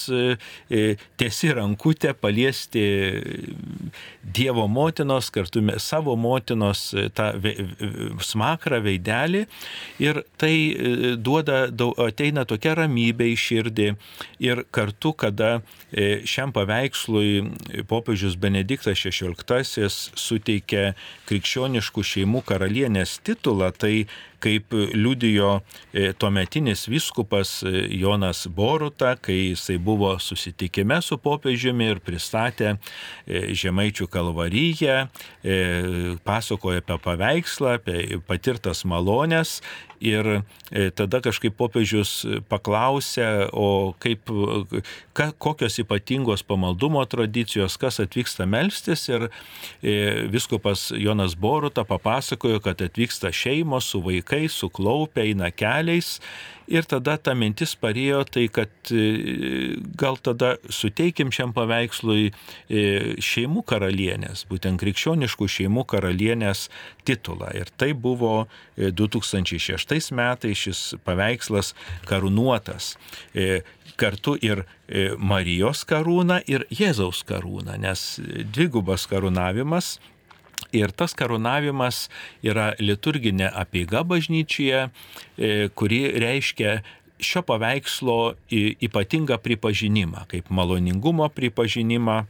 tiesi 1.17 1.53
rankutę 1.55 2.15
paliesti 2.15 2.85
Dievo 4.25 4.67
motinos, 4.69 5.31
kartu 5.31 5.63
savo 5.79 6.17
motinos 6.17 6.89
tą 7.15 7.29
smakrą 8.25 8.81
veidelį. 8.85 9.45
Ir 10.03 10.23
tai 10.41 10.55
e, 10.55 11.15
duoda, 11.17 11.67
ateina 12.05 12.45
tokia 12.49 12.75
ramybė 12.81 13.31
į 13.33 13.37
širdį 13.45 13.89
ir 14.45 14.65
kartu, 14.75 15.15
kada 15.19 15.51
e, 15.93 16.25
šiam 16.29 16.55
paveikslui 16.55 17.85
popiežius 17.91 18.39
Benediktas 18.41 19.05
XVI 19.05 19.89
suteikia 19.91 20.95
krikščioniškų 21.29 22.07
šeimų 22.15 22.45
karalienės 22.49 23.19
titulą, 23.25 23.71
tai 23.77 24.07
kaip 24.45 24.75
liudijo 24.95 25.61
e, 25.93 26.13
tuometinis 26.13 26.89
viskupas 26.89 27.63
e, 27.63 27.73
Jonas 27.97 28.47
Boruta, 28.49 29.15
kai 29.17 29.37
jisai 29.55 29.79
buvo 29.79 30.13
susitikime 30.21 31.01
su 31.03 31.19
popiežiumi 31.19 31.89
ir 31.95 32.03
pristatė 32.05 32.75
e, 32.75 33.55
Žemaičių 33.55 34.09
kalvaryje, 34.13 34.97
pasakojo 36.25 36.81
apie 36.83 36.97
paveikslą, 37.05 37.77
apie 37.79 38.19
patirtas 38.29 38.85
malonės 38.89 39.59
Ir 40.05 40.29
tada 40.99 41.21
kažkaip 41.25 41.55
popiežius 41.57 42.13
paklausė, 42.51 43.49
o 43.53 43.95
kaip, 44.03 44.29
ka, 45.17 45.31
kokios 45.41 45.79
ypatingos 45.81 46.45
pamaldumo 46.45 47.05
tradicijos, 47.09 47.79
kas 47.81 48.03
atvyksta 48.05 48.45
melstis. 48.49 49.07
Ir 49.09 49.29
viskupas 50.33 50.91
Jonas 50.93 51.37
Boruta 51.41 51.87
papasakojo, 51.89 52.61
kad 52.65 52.85
atvyksta 52.85 53.33
šeimos 53.33 53.89
su 53.95 54.03
vaikais, 54.05 54.57
suklaupę, 54.61 55.25
eina 55.25 55.51
keliais 55.55 56.19
Ir 56.71 56.87
tada 56.89 57.17
ta 57.21 57.35
mintis 57.37 57.75
parėjo 57.77 58.23
tai, 58.29 58.47
kad 58.53 58.93
e, 58.93 59.77
gal 60.01 60.17
tada 60.25 60.55
suteikim 60.73 61.33
šiam 61.35 61.53
paveikslui 61.57 62.31
e, 62.31 62.85
šeimų 63.21 63.65
karalienės, 63.69 64.47
būtent 64.49 64.81
krikščioniškų 64.81 65.49
šeimų 65.57 65.85
karalienės 65.93 66.69
titulą. 67.05 67.53
Ir 67.59 67.73
tai 67.77 67.93
buvo 67.93 68.47
2006 68.79 70.13
metais 70.17 70.65
šis 70.65 70.83
paveikslas 71.05 71.75
karūnuotas 72.09 72.95
kartu 74.01 74.35
ir 74.43 74.65
Marijos 75.19 75.85
karūna 75.89 76.41
ir 76.51 76.65
Jėzaus 76.73 77.23
karūna, 77.27 77.77
nes 77.81 78.19
dvigubas 78.53 79.07
karūnavimas 79.11 79.95
Ir 80.75 80.91
tas 80.91 81.15
karūnavimas 81.15 82.09
yra 82.43 82.73
liturginė 82.83 83.51
apeiga 83.55 84.03
bažnyčioje, 84.07 84.89
e, 84.89 85.69
kuri 85.75 86.01
reiškia 86.19 86.81
šio 87.23 87.43
paveikslo 87.47 88.35
ypatingą 88.51 89.39
pripažinimą, 89.39 90.27
kaip 90.31 90.51
maloningumo 90.51 91.29
pripažinimą. 91.31 92.25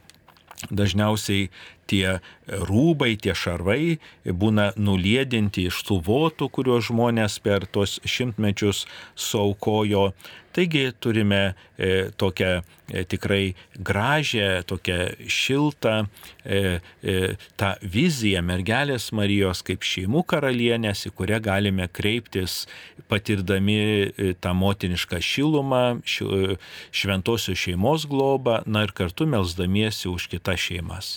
Dažniausiai 0.71 1.50
tie 1.90 2.21
rūbai, 2.49 3.14
tie 3.21 3.35
šarvai 3.37 3.99
būna 4.25 4.71
nulėdinti 4.81 5.66
iš 5.69 5.83
tų 5.88 5.99
votų, 6.07 6.49
kuriuos 6.49 6.88
žmonės 6.88 7.37
per 7.45 7.66
tos 7.66 7.99
šimtmečius 8.09 8.85
saukojo. 9.16 10.12
Taigi 10.55 10.93
turime 11.03 11.41
e, 11.77 12.11
tokią 12.17 12.51
e, 12.55 13.05
tikrai 13.11 13.55
gražią, 13.75 14.63
tokią 14.71 14.99
šiltą 15.27 15.95
e, 16.05 16.81
e, 17.03 17.35
tą 17.59 17.73
viziją 17.83 18.45
mergelės 18.47 19.09
Marijos 19.17 19.65
kaip 19.67 19.83
šeimų 19.83 20.23
karalienės, 20.31 21.09
į 21.11 21.15
kurią 21.19 21.41
galime 21.43 21.89
kreiptis 21.91 22.65
patirdami 23.11 23.79
e, 23.81 24.33
tą 24.41 24.55
motinišką 24.55 25.19
šilumą, 25.19 25.83
ši, 26.07 26.25
e, 26.25 26.57
šventosios 26.95 27.59
šeimos 27.59 28.07
globą, 28.11 28.63
na 28.67 28.85
ir 28.87 28.95
kartu 28.95 29.27
melzdamiesi 29.27 30.09
už 30.09 30.29
kitas 30.33 30.63
šeimas. 30.69 31.17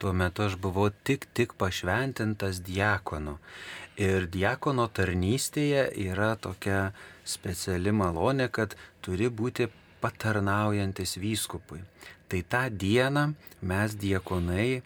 Tuo 0.00 0.14
metu 0.16 0.46
aš 0.48 0.56
buvau 0.56 0.88
tik 1.04 1.28
tik 1.36 1.52
pašventintas 1.60 2.62
diakonu. 2.64 3.36
Ir 4.00 4.24
diakono 4.32 4.86
tarnystėje 4.88 5.90
yra 6.08 6.32
tokia 6.40 6.94
speciali 7.30 7.92
malonė, 7.94 8.48
kad 8.52 8.76
turi 9.04 9.30
būti 9.30 9.68
patarnaujantis 10.00 11.18
vyskupui. 11.20 11.82
Tai 12.30 12.40
tą 12.52 12.64
dieną 12.70 13.30
mes 13.66 13.96
diekonai 13.98 14.82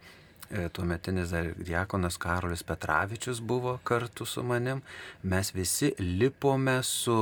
E, 0.55 0.69
tuometinis 0.69 1.33
diakonas 1.67 2.19
Karolis 2.21 2.63
Petravičius 2.63 3.41
buvo 3.41 3.79
kartu 3.83 4.27
su 4.27 4.43
manim, 4.43 4.83
mes 5.23 5.55
visi 5.55 5.89
lipome 5.99 6.83
su 6.83 7.17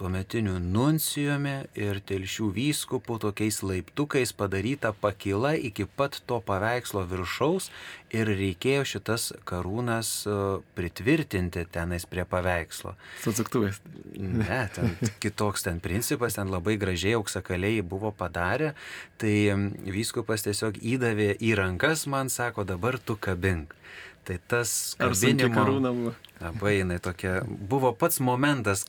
tuometiniu 0.00 0.56
nuncijumi 0.64 1.54
ir 1.76 1.98
telšių 2.08 2.46
vyskupų 2.56 3.18
tokiais 3.20 3.60
laiptukais 3.66 4.32
padaryta 4.32 4.94
pakyla 4.96 5.52
iki 5.68 5.84
pat 5.84 6.22
to 6.28 6.38
paveikslo 6.46 7.02
viršaus 7.10 7.68
ir 8.16 8.30
reikėjo 8.32 8.86
šitas 8.94 9.26
karūnas 9.48 10.12
e, 10.24 10.36
pritvirtinti 10.78 11.66
tenais 11.74 12.06
prie 12.08 12.24
paveikslo. 12.24 12.94
Su 13.20 13.34
atsuktuvais. 13.34 13.82
Ne, 14.16 14.62
ten 14.74 14.96
kitoks 15.22 15.66
ten 15.68 15.82
principas, 15.84 16.38
ten 16.38 16.48
labai 16.52 16.78
gražiai 16.80 17.18
auksakaliai 17.18 17.84
buvo 17.84 18.14
padarę, 18.16 18.72
tai 19.20 19.34
vyskupas 19.84 20.46
tiesiog 20.48 20.80
įdavė 20.80 21.34
į 21.44 21.52
rankas 21.60 22.06
man, 22.08 22.32
sako, 22.32 22.64
dabar 22.64 22.96
tu 22.98 23.18
kabink. 23.20 23.76
Tai 24.24 24.40
tas 24.48 24.96
kabinimo... 25.00 26.14
Labai 26.40 26.78
jinai 26.78 26.96
tokia, 27.04 27.42
buvo 27.44 27.92
pats 27.92 28.16
momentas, 28.24 28.86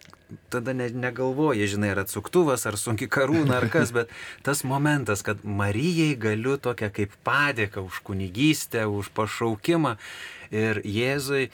tada 0.53 0.73
ne, 0.77 0.89
negalvoji, 0.89 1.67
žinai, 1.73 1.91
ar 1.95 2.03
atsuktuvas, 2.03 2.65
ar 2.69 2.77
sunki 2.79 3.09
karūna, 3.11 3.57
ar 3.59 3.67
kas, 3.73 3.93
bet 3.97 4.11
tas 4.45 4.63
momentas, 4.67 5.23
kad 5.25 5.43
Marijai 5.43 6.15
galiu 6.19 6.57
tokią 6.61 6.91
kaip 6.95 7.15
padėką 7.27 7.85
už 7.87 8.01
kunigystę, 8.07 8.87
už 8.89 9.11
pašaukimą. 9.17 9.95
Ir 10.51 10.81
Jėzui 10.83 11.45
e, 11.47 11.51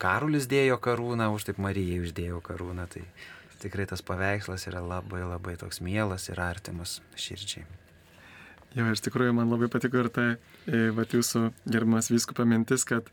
Karolis 0.00 0.48
dėjo 0.48 0.80
karūną, 0.80 1.28
už 1.36 1.50
taip 1.50 1.60
Marijai 1.60 2.00
uždėjo 2.04 2.40
karūną. 2.44 2.88
Tai 2.88 3.04
tikrai 3.60 3.84
tas 3.86 4.00
paveikslas 4.00 4.64
yra 4.70 4.80
labai 4.80 5.20
labai 5.26 5.58
toks 5.60 5.82
mielas 5.84 6.30
ir 6.32 6.40
artimas 6.40 6.98
širdžiai. 7.20 7.66
Jo, 8.76 8.86
iš 8.94 9.02
tikrųjų 9.02 9.34
man 9.34 9.50
labai 9.50 9.68
patiko 9.70 10.04
ir 10.04 10.08
tai, 10.14 10.28
va 10.94 11.04
jūsų 11.04 11.48
gerbimas 11.66 12.10
vyskupa 12.12 12.46
mintis, 12.46 12.84
kad 12.86 13.08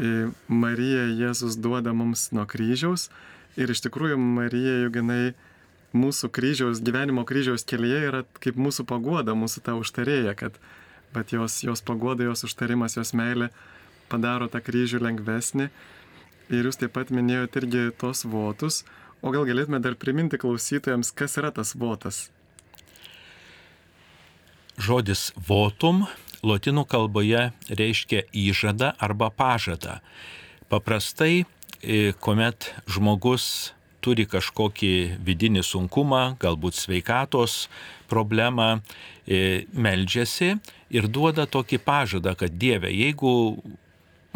e, 0.00 0.30
Marija 0.48 1.04
Jėzus 1.12 1.58
duoda 1.60 1.92
mums 1.96 2.30
nuo 2.32 2.46
kryžiaus 2.48 3.10
ir 3.56 3.72
iš 3.72 3.82
tikrųjų 3.86 4.18
Marija, 4.20 4.80
juk 4.84 4.98
jinai 5.00 5.34
mūsų 5.96 6.30
kryžiaus, 6.34 6.82
gyvenimo 6.84 7.24
kryžiaus 7.28 7.64
kelyje 7.68 8.02
yra 8.10 8.22
kaip 8.42 8.58
mūsų 8.60 8.86
pagoda, 8.88 9.36
mūsų 9.38 9.62
ta 9.64 9.76
užtarėja, 9.78 10.36
kad 10.38 10.58
bet 11.14 11.32
jos, 11.32 11.62
jos 11.64 11.82
pagoda, 11.84 12.26
jos 12.26 12.44
užtarimas, 12.48 12.98
jos 12.98 13.14
meilė 13.16 13.50
padaro 14.10 14.50
tą 14.52 14.60
kryžių 14.64 15.00
lengvesnį. 15.02 15.70
Ir 16.52 16.68
jūs 16.68 16.78
taip 16.78 16.94
pat 16.94 17.10
minėjote 17.10 17.62
irgi 17.62 17.88
tos 17.98 18.22
votus, 18.28 18.84
o 19.22 19.32
gal 19.34 19.48
galėtume 19.48 19.80
dar 19.82 19.96
priminti 19.98 20.38
klausytojams, 20.38 21.10
kas 21.16 21.38
yra 21.40 21.50
tas 21.54 21.74
votas? 21.74 22.28
Žodis 24.76 25.32
votum 25.48 26.04
lotynų 26.46 26.84
kalboje 26.86 27.48
reiškia 27.72 28.26
įžadą 28.30 28.92
arba 29.02 29.32
pažadą. 29.34 29.98
Paprastai, 30.70 31.46
kuomet 32.20 32.72
žmogus 32.90 33.76
turi 34.06 34.26
kažkokį 34.30 35.18
vidinį 35.26 35.64
sunkumą, 35.66 36.36
galbūt 36.42 36.78
sveikatos 36.78 37.66
problemą, 38.10 38.78
e, 39.26 39.66
meldžiasi 39.74 40.54
ir 40.94 41.08
duoda 41.10 41.46
tokį 41.50 41.80
pažadą, 41.82 42.36
kad 42.38 42.54
Dieve, 42.54 42.92
jeigu 42.94 43.32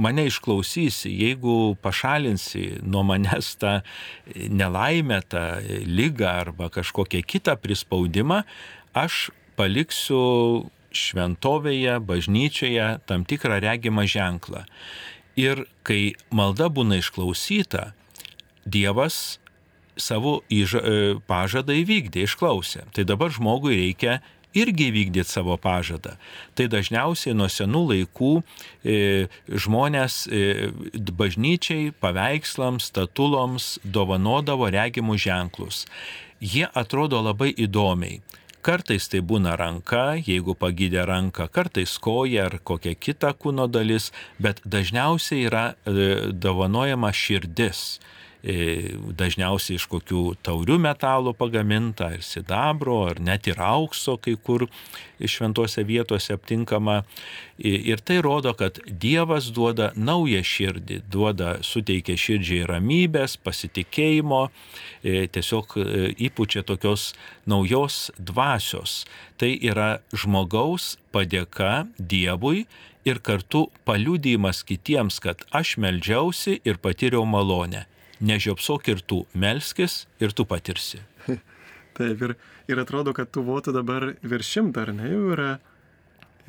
mane 0.01 0.25
išklausysi, 0.27 1.13
jeigu 1.13 1.77
pašalinsi 1.85 2.81
nuo 2.83 3.05
manęs 3.07 3.55
tą 3.61 3.81
nelaimę, 4.35 5.21
tą 5.29 5.45
lygą 5.87 6.29
arba 6.33 6.71
kažkokią 6.73 7.23
kitą 7.23 7.57
prispaudimą, 7.61 8.43
aš 8.97 9.29
paliksiu 9.61 10.71
šventovėje, 10.91 12.01
bažnyčioje 12.03 12.87
tam 13.07 13.23
tikrą 13.29 13.61
regimą 13.63 14.09
ženklą. 14.11 14.65
Ir 15.41 15.65
kai 15.87 16.15
malda 16.35 16.69
būna 16.69 17.01
išklausyta, 17.01 17.93
Dievas 18.71 19.39
savo 19.97 20.41
įža, 20.53 20.81
e, 20.81 21.15
pažadą 21.29 21.75
įvykdė, 21.81 22.27
išklausė. 22.27 22.85
Tai 22.95 23.05
dabar 23.09 23.33
žmogui 23.33 23.77
reikia 23.79 24.21
irgi 24.57 24.91
vykdyti 24.91 25.29
savo 25.29 25.57
pažadą. 25.61 26.17
Tai 26.55 26.67
dažniausiai 26.73 27.37
nuo 27.37 27.49
senų 27.51 27.83
laikų 27.93 28.33
e, 28.41 29.29
žmonės 29.49 30.27
e, 30.27 30.71
bažnyčiai, 30.95 31.93
paveikslams, 32.03 32.91
statuloms 32.91 33.79
dovanodavo 33.85 34.71
regimus 34.73 35.23
ženklus. 35.27 35.85
Jie 36.41 36.67
atrodo 36.75 37.21
labai 37.23 37.53
įdomiai. 37.53 38.21
Kartais 38.61 39.07
tai 39.09 39.23
būna 39.25 39.55
ranka, 39.57 40.19
jeigu 40.21 40.53
pagydė 40.53 41.07
ranką, 41.09 41.47
kartais 41.49 41.95
koja 42.05 42.45
ar 42.51 42.59
kokia 42.61 42.93
kita 42.93 43.33
kūno 43.33 43.65
dalis, 43.73 44.11
bet 44.37 44.61
dažniausiai 44.69 45.47
yra 45.49 45.63
e, 45.73 46.11
dovanojama 46.33 47.09
širdis. 47.09 48.01
E, 48.41 48.97
dažniausiai 49.21 49.77
iš 49.77 49.85
kokių 49.93 50.23
taurių 50.41 50.79
metalų 50.81 51.35
pagaminta, 51.37 52.09
ir 52.17 52.25
sidabro, 52.25 53.03
ar 53.11 53.21
net 53.21 53.51
ir 53.51 53.61
aukso 53.61 54.17
kai 54.17 54.39
kur 54.41 54.65
šventose 55.21 55.85
vietose 55.85 56.33
aptinkama. 56.33 57.03
Ir 57.61 58.01
tai 58.01 58.23
rodo, 58.25 58.55
kad 58.57 58.81
Dievas 58.89 59.51
duoda 59.53 59.91
naują 59.93 60.41
širdį, 60.41 61.03
duoda, 61.13 61.59
suteikia 61.61 62.17
širdžiai 62.17 62.65
ramybės, 62.71 63.37
pasitikėjimo, 63.45 64.47
e, 65.05 65.27
tiesiog 65.29 65.77
e, 65.77 65.85
įpučia 66.31 66.65
tokios 66.65 67.11
naujos 67.45 68.09
dvasios. 68.17 69.05
Tai 69.37 69.53
yra 69.53 69.99
žmogaus 70.17 70.95
padėka 71.13 71.91
Dievui 72.01 72.65
ir 73.05 73.21
kartu 73.21 73.67
paliudymas 73.85 74.65
kitiems, 74.65 75.21
kad 75.21 75.45
aš 75.53 75.77
melžiausi 75.77 76.63
ir 76.65 76.81
patyriau 76.81 77.29
malonę 77.29 77.90
nežiopsok 78.21 78.93
ir 78.93 79.03
tu, 79.03 79.25
melskis 79.35 80.05
ir 80.21 80.35
tu 80.37 80.47
patirsi. 80.49 81.03
Taip, 81.97 82.23
ir, 82.23 82.37
ir 82.71 82.81
atrodo, 82.81 83.15
kad 83.17 83.33
tų 83.33 83.45
votų 83.49 83.75
dabar 83.77 84.13
virš 84.23 84.55
šimto, 84.57 84.85
ar 84.85 84.93
ne, 84.97 85.09
jau 85.11 85.25
yra, 85.35 85.51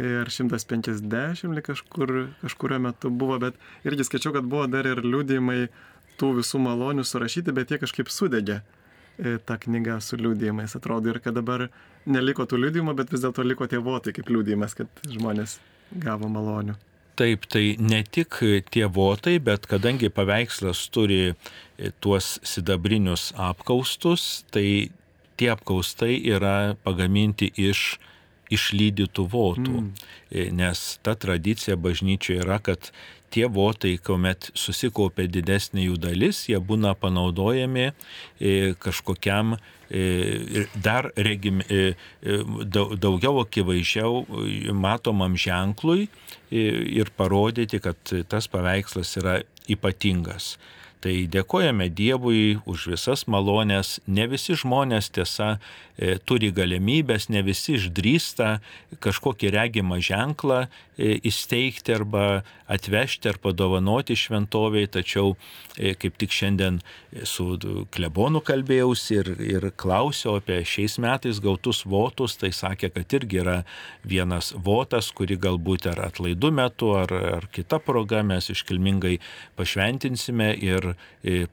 ir 0.02 0.30
150 0.30 1.62
kažkur, 1.66 2.14
kažkurio 2.42 2.80
metu 2.80 3.10
buvo, 3.10 3.40
bet 3.40 3.58
irgi 3.88 4.06
skaičiau, 4.08 4.34
kad 4.36 4.48
buvo 4.48 4.68
dar 4.72 4.88
ir 4.90 5.04
liūdėjimai 5.06 5.66
tų 6.22 6.36
visų 6.42 6.62
malonių 6.62 7.06
surašyti, 7.08 7.54
bet 7.56 7.72
jie 7.72 7.82
kažkaip 7.82 8.12
sudegė 8.14 8.62
e, 8.62 9.38
tą 9.46 9.58
knygą 9.66 10.00
su 10.04 10.20
liūdėjimais. 10.22 10.78
Atrodo 10.78 11.12
ir 11.12 11.22
kad 11.24 11.38
dabar 11.38 11.70
neliko 12.06 12.46
tų 12.46 12.62
liūdėjimų, 12.66 12.96
bet 12.98 13.14
vis 13.14 13.26
dėlto 13.26 13.46
liko 13.48 13.68
tie 13.68 13.82
votai 13.82 14.14
kaip 14.16 14.30
liūdėjimas, 14.30 14.78
kad 14.78 15.04
žmonės 15.10 15.60
gavo 15.92 16.30
malonių. 16.32 16.78
Taip, 17.20 17.46
tai 17.52 17.76
ne 17.80 18.02
tik 18.08 18.40
tie 18.72 18.86
votai, 18.88 19.36
bet 19.44 19.68
kadangi 19.70 20.10
paveikslas 20.10 20.86
turi 20.94 21.34
tuos 22.02 22.38
sidabrinius 22.48 23.32
apkaustus, 23.36 24.46
tai 24.54 24.92
tie 25.38 25.52
apkaustai 25.54 26.16
yra 26.32 26.78
pagaminti 26.86 27.52
iš 27.58 28.00
išlydytų 28.52 29.26
votų. 29.32 29.82
Mm. 29.82 30.56
Nes 30.60 30.84
ta 31.06 31.16
tradicija 31.16 31.78
bažnyčioje 31.80 32.44
yra, 32.44 32.60
kad 32.64 32.92
tie 33.32 33.48
votai, 33.52 33.96
kuomet 34.04 34.52
susikaupia 34.58 35.28
didesnė 35.32 35.88
jų 35.88 36.00
dalis, 36.04 36.44
jie 36.50 36.60
būna 36.60 36.94
panaudojami 37.00 37.92
kažkokiam 38.82 39.56
dar 40.84 41.10
regim, 41.20 41.60
daugiau 43.04 43.42
akivaizdžiau 43.42 44.22
matomam 44.72 45.36
ženklui 45.36 46.08
ir 46.52 47.12
parodyti, 47.18 47.82
kad 47.84 48.14
tas 48.32 48.48
paveikslas 48.52 49.18
yra 49.20 49.42
ypatingas. 49.72 50.56
Tai 51.02 51.14
dėkojame 51.34 51.88
Dievui 51.90 52.60
už 52.70 52.92
visas 52.94 53.26
malonės. 53.26 53.96
Ne 54.06 54.28
visi 54.30 54.54
žmonės 54.54 55.10
tiesa 55.16 55.56
e, 55.56 55.60
turi 56.26 56.50
galimybės, 56.56 57.30
ne 57.30 57.44
visi 57.46 57.76
išdrįsta 57.78 58.56
kažkokį 59.04 59.52
regimą 59.54 60.00
ženklą 60.02 60.64
e, 60.66 61.20
įsteigti 61.28 61.94
arba 61.94 62.42
atvežti 62.72 63.30
ar 63.30 63.38
padovanoti 63.42 64.16
šventoviai, 64.18 64.90
tačiau 64.90 65.36
e, 65.78 65.94
kaip 66.00 66.18
tik 66.22 66.34
šiandien 66.34 66.80
su 67.28 67.58
klebonu 67.92 68.42
kalbėjausi 68.48 69.18
ir, 69.20 69.32
ir 69.44 69.68
klausiau 69.78 70.38
apie 70.40 70.62
šiais 70.68 70.98
metais 71.04 71.42
gautus 71.44 71.84
votus, 71.86 72.38
tai 72.40 72.54
sakė, 72.56 72.92
kad 72.96 73.18
irgi 73.20 73.42
yra 73.44 73.58
vienas 74.08 74.54
votas, 74.56 75.12
kurį 75.16 75.38
galbūt 75.46 75.90
ar 75.92 76.02
atlaidų 76.08 76.54
metu, 76.56 76.94
ar, 76.98 77.12
ar 77.42 77.50
kita 77.54 77.82
proga 77.84 78.24
mes 78.26 78.50
iškilmingai 78.54 79.18
pašventinsime 79.60 80.54
ir 80.58 80.94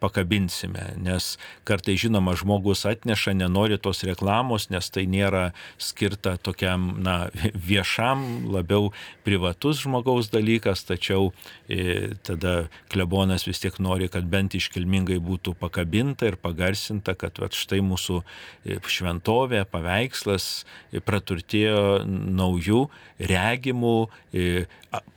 pakabinsime. 0.01 0.95
Nes 1.03 1.35
kartai 1.69 1.99
žinoma 2.01 2.37
žmogus 2.39 2.87
atneša, 2.89 3.35
nenori 3.37 3.79
tos 3.83 4.05
reklamos, 4.07 4.38
nes 4.72 4.90
tai 4.94 5.07
nėra 5.11 5.53
skirta 5.81 6.37
tokiam 6.42 6.90
na, 7.03 7.16
viešam, 7.55 8.51
labiau 8.53 8.92
privatus 9.27 9.83
žmogaus 9.85 10.31
dalykas, 10.33 10.85
tačiau 10.88 11.33
e, 11.68 12.14
tada 12.27 12.68
klebonas 12.92 13.46
vis 13.48 13.62
tiek 13.62 13.79
nori, 13.83 14.11
kad 14.12 14.29
bent 14.29 14.57
iškilmingai 14.59 15.18
būtų 15.24 15.57
pakabinta 15.59 16.29
ir 16.29 16.38
pagarsinta, 16.40 17.16
kad 17.18 17.40
va, 17.42 17.51
štai 17.53 17.81
mūsų 17.85 18.20
e, 18.22 18.79
šventovė, 18.85 19.64
paveikslas 19.70 20.48
e, 20.92 21.03
praturtėjo 21.05 22.05
naujų 22.07 22.87
regimų 23.18 23.96
e, 24.33 24.64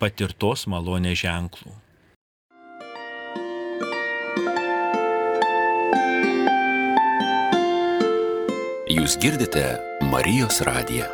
patirtos 0.02 0.68
malonės 0.72 1.22
ženklų. 1.26 1.81
Jūs 9.02 9.16
girdite 9.18 9.64
Marijos 10.12 10.60
radiją. 10.62 11.08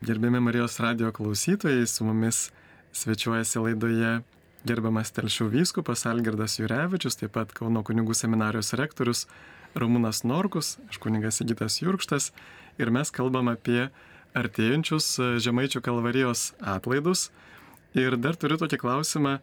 Gerbėmi 0.00 0.40
Marijos 0.40 0.78
radio 0.80 1.10
klausytojai, 1.12 1.84
su 1.84 2.06
mumis 2.08 2.46
svečiuojasi 2.96 3.66
laidoje 3.66 4.14
gerbiamas 4.64 5.12
Telšių 5.12 5.50
vyskupas 5.52 6.06
Algirdas 6.08 6.56
Jurevičius, 6.56 7.20
taip 7.20 7.36
pat 7.36 7.52
Kauno 7.52 7.84
kunigų 7.84 8.16
seminarijos 8.16 8.72
rektorius 8.80 9.26
Ramūnas 9.76 10.24
Norkus, 10.24 10.78
aš 10.88 11.04
kunigas 11.04 11.42
Sigitas 11.42 11.82
Jurkštas 11.84 12.32
ir 12.80 12.96
mes 12.96 13.12
kalbam 13.12 13.52
apie 13.52 13.90
artėjančius 14.32 15.18
Žemaičių 15.44 15.84
kalvarijos 15.84 16.54
atlaidus. 16.64 17.28
Ir 17.92 18.16
dar 18.16 18.40
turiu 18.40 18.56
tokį 18.56 18.86
klausimą, 18.86 19.42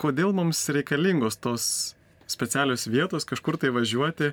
kodėl 0.00 0.34
mums 0.36 0.60
reikalingos 0.72 1.38
tos 1.40 1.94
specialios 2.30 2.86
vietos 2.90 3.26
kažkur 3.28 3.58
tai 3.60 3.70
važiuoti, 3.74 4.32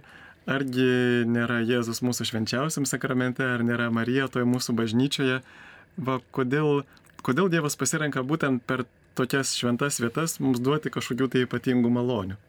argi 0.50 1.24
nėra 1.30 1.62
Jėzus 1.64 2.02
mūsų 2.04 2.28
švenčiausiam 2.32 2.88
sakramente, 2.90 3.46
ar 3.46 3.64
nėra 3.64 3.90
Marija 3.94 4.28
toje 4.32 4.48
mūsų 4.50 4.76
bažnyčioje, 4.80 5.40
va 5.98 6.20
kodėl, 6.36 6.84
kodėl 7.24 7.52
Dievas 7.54 7.78
pasirenka 7.80 8.26
būtent 8.28 8.64
per 8.68 8.86
tokias 9.16 9.54
šventas 9.56 10.02
vietas 10.02 10.40
mums 10.42 10.60
duoti 10.64 10.92
kažkokių 10.94 11.30
tai 11.30 11.46
ypatingų 11.48 11.92
malonių. 11.94 12.40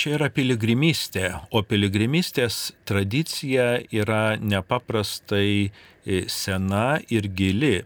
Čia 0.00 0.14
yra 0.16 0.30
piligrimystė, 0.32 1.26
o 1.52 1.60
piligrimystės 1.60 2.70
tradicija 2.88 3.82
yra 3.92 4.38
nepaprastai 4.40 5.68
e, 5.68 6.22
sena 6.32 7.02
ir 7.12 7.28
gili, 7.36 7.82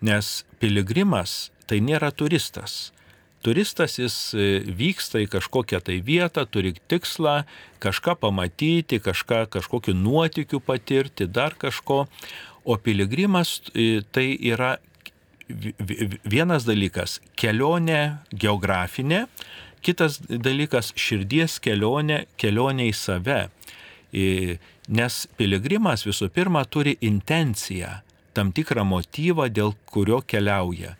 nes 0.00 0.44
piligrimas 0.60 1.50
tai 1.66 1.80
nėra 1.82 2.12
turistas. 2.14 2.92
Turistas 3.46 3.98
jis 4.00 4.16
e, 4.34 4.46
vyksta 4.66 5.20
į 5.22 5.28
kažkokią 5.30 5.78
tai 5.86 6.00
vietą, 6.02 6.46
turi 6.50 6.74
tikslą 6.90 7.44
kažką 7.82 8.16
pamatyti, 8.18 8.98
kažką, 9.02 9.44
kažkokiu 9.54 9.94
nuotikiu 9.94 10.60
patirti, 10.60 11.28
dar 11.30 11.54
kažko. 11.54 12.06
O 12.66 12.74
piligrimas 12.82 13.60
e, 13.70 14.02
tai 14.10 14.32
yra 14.34 14.76
vienas 16.26 16.66
dalykas- 16.66 17.20
kelionė 17.38 18.18
geografinė, 18.34 19.26
kitas 19.82 20.18
dalykas- 20.26 20.92
širdies 21.04 21.60
kelionė, 21.62 22.26
kelionė 22.38 22.90
į 22.90 22.94
save. 22.94 23.48
E, 24.12 24.58
nes 24.88 25.26
piligrimas 25.38 26.06
visų 26.06 26.30
pirma 26.30 26.64
turi 26.64 26.96
intenciją, 27.00 28.00
tam 28.36 28.52
tikrą 28.52 28.84
motyvą, 28.84 29.48
dėl 29.48 29.74
kurio 29.88 30.20
keliauja. 30.22 30.94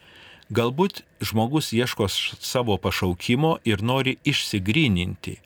Galbūt 0.55 1.03
žmogus 1.21 1.73
ieško 1.75 2.07
savo 2.09 2.77
pašaukimo 2.79 3.57
ir 3.67 3.83
nori 3.83 4.17
išsigryninti. 4.25 5.41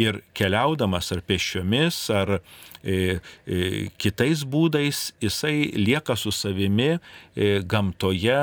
Ir 0.00 0.20
keliaudamas 0.34 1.10
ar 1.12 1.20
pešiomis, 1.26 1.98
ar 2.14 2.38
e, 2.38 3.20
e, 3.46 3.88
kitais 4.00 4.42
būdais, 4.48 5.10
jisai 5.22 5.70
lieka 5.76 6.16
su 6.16 6.32
savimi 6.32 6.90
e, 6.94 7.60
gamtoje, 7.62 8.40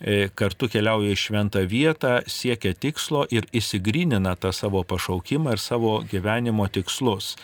e, 0.00 0.16
kartu 0.34 0.68
keliauja 0.72 1.14
į 1.14 1.20
šventą 1.20 1.62
vietą, 1.68 2.18
siekia 2.26 2.74
tikslo 2.74 3.24
ir 3.30 3.46
įsigrynina 3.56 4.34
tą 4.40 4.52
savo 4.56 4.82
pašaukimą 4.84 5.56
ir 5.56 5.62
savo 5.62 6.00
gyvenimo 6.10 6.68
tikslus. 6.68 7.36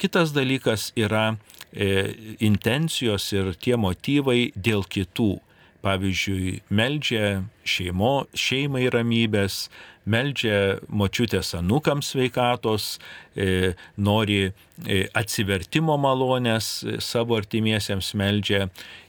Kitas 0.00 0.32
dalykas 0.32 0.92
yra 0.96 1.34
intencijos 1.70 3.28
ir 3.32 3.52
tie 3.62 3.76
motyvai 3.78 4.50
dėl 4.58 4.82
kitų 4.90 5.36
pavyzdžiui, 5.84 6.60
meldžia 6.76 7.42
šeimo, 7.64 8.26
šeimai 8.36 8.86
ramybės, 8.92 9.68
meldžia 10.10 10.80
močiutės 10.88 11.54
anukams 11.58 12.12
sveikatos, 12.14 12.94
e, 13.36 13.72
nori 14.00 14.40
e, 14.46 15.00
atsivertimo 15.16 15.96
malonės 16.00 16.70
e, 16.82 16.98
savo 17.04 17.38
artimiesiems 17.40 18.12
meldžia. 18.18 18.66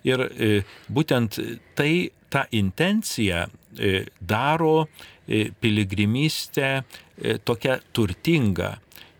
Ir 0.08 0.26
e, 0.28 0.52
būtent 0.92 1.40
tai, 1.80 2.12
ta 2.32 2.46
intencija 2.56 3.46
e, 3.48 4.06
daro 4.20 4.86
e, 4.86 5.50
piligrimystę 5.52 6.72
e, 6.78 7.38
tokia 7.44 7.80
turtinga. 7.92 8.78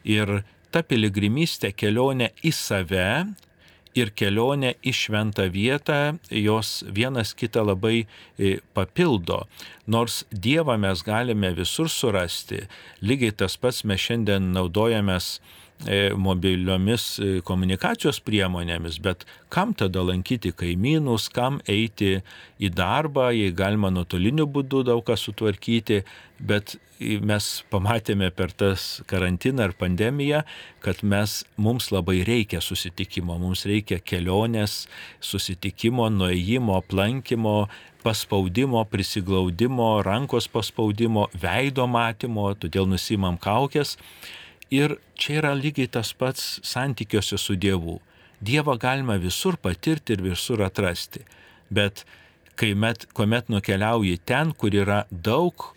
Ir 0.08 0.40
ta 0.72 0.84
piligrimystė 0.88 1.74
kelionė 1.76 2.32
į 2.48 2.54
save, 2.56 3.08
ir 3.98 4.12
kelionė 4.16 4.76
į 4.88 4.94
šventą 4.96 5.48
vietą, 5.52 6.00
jos 6.32 6.82
vienas 6.88 7.34
kitą 7.38 7.64
labai 7.68 8.04
e, 8.04 8.60
papildo. 8.76 9.44
Nors 9.88 10.22
Dievą 10.32 10.78
mes 10.80 11.04
galime 11.04 11.52
visur 11.58 11.90
surasti, 11.92 12.64
lygiai 13.04 13.36
tas 13.44 13.58
pats 13.60 13.84
mes 13.88 14.02
šiandien 14.02 14.52
naudojamės 14.56 15.40
mobiliomis 16.18 17.06
e, 17.18 17.30
komunikacijos 17.46 18.20
priemonėmis, 18.26 19.00
bet 19.02 19.26
kam 19.50 19.74
tada 19.74 20.04
lankyti 20.06 20.52
kaimynus, 20.54 21.30
kam 21.34 21.60
eiti 21.70 22.20
į 22.62 22.70
darbą, 22.78 23.32
jei 23.34 23.54
galima 23.56 23.90
nuotoliniu 23.94 24.46
būdu 24.46 24.84
daug 24.86 25.02
ką 25.08 25.18
sutvarkyti, 25.18 26.04
bet 26.38 26.78
mes 27.02 27.48
pamatėme 27.74 28.30
per 28.36 28.52
tas 28.54 29.02
karantiną 29.10 29.66
ar 29.66 29.74
pandemiją, 29.78 30.44
kad 30.86 31.02
mes, 31.02 31.42
mums 31.58 31.90
labai 31.94 32.22
reikia 32.28 32.62
susitikimo, 32.62 33.40
mums 33.42 33.66
reikia 33.70 33.98
kelionės, 33.98 34.86
susitikimo, 35.24 36.10
nuėjimo, 36.14 36.78
aplankimo, 36.78 37.56
paspaudimo, 38.06 38.84
prisiglaudimo, 38.90 39.90
rankos 40.06 40.48
paspaudimo, 40.52 41.28
veido 41.42 41.88
matymo, 41.90 42.52
todėl 42.54 42.90
nusimam 42.90 43.38
kaukės. 43.42 43.98
Ir 44.72 44.96
čia 45.20 45.42
yra 45.42 45.52
lygiai 45.58 45.90
tas 45.92 46.14
pats 46.16 46.62
santykiuose 46.64 47.38
su 47.38 47.58
Dievu. 47.60 48.00
Dievą 48.42 48.78
galima 48.80 49.18
visur 49.20 49.58
patirti 49.60 50.16
ir 50.16 50.24
visur 50.24 50.64
atrasti. 50.64 51.26
Bet 51.70 52.06
kai 52.56 52.74
met, 52.74 53.06
kuomet 53.14 53.52
nukeliauji 53.52 54.22
ten, 54.26 54.54
kur 54.56 54.74
yra 54.76 55.04
daug 55.12 55.68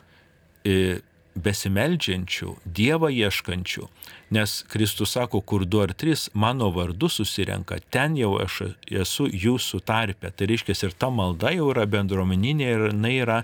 e, 0.65 1.01
besimeldžiančių, 1.35 2.55
Dievą 2.65 3.11
ieškančių, 3.11 3.89
nes 4.31 4.65
Kristus 4.69 5.15
sako, 5.15 5.41
kur 5.41 5.65
du 5.65 5.81
ar 5.83 5.93
trys 5.93 6.29
mano 6.33 6.71
vardu 6.75 7.09
susirenka, 7.09 7.79
ten 7.93 8.17
jau 8.19 8.35
aš 8.43 8.61
esu 8.89 9.29
jūsų 9.29 9.81
tarpe. 9.87 10.31
Tai 10.31 10.49
reiškia, 10.51 10.77
ir 10.87 10.95
ta 10.99 11.11
malda 11.13 11.53
jau 11.55 11.69
yra 11.73 11.85
bendruomeninė 11.91 12.71
ir 12.71 12.87
jinai 12.91 13.15
yra 13.21 13.39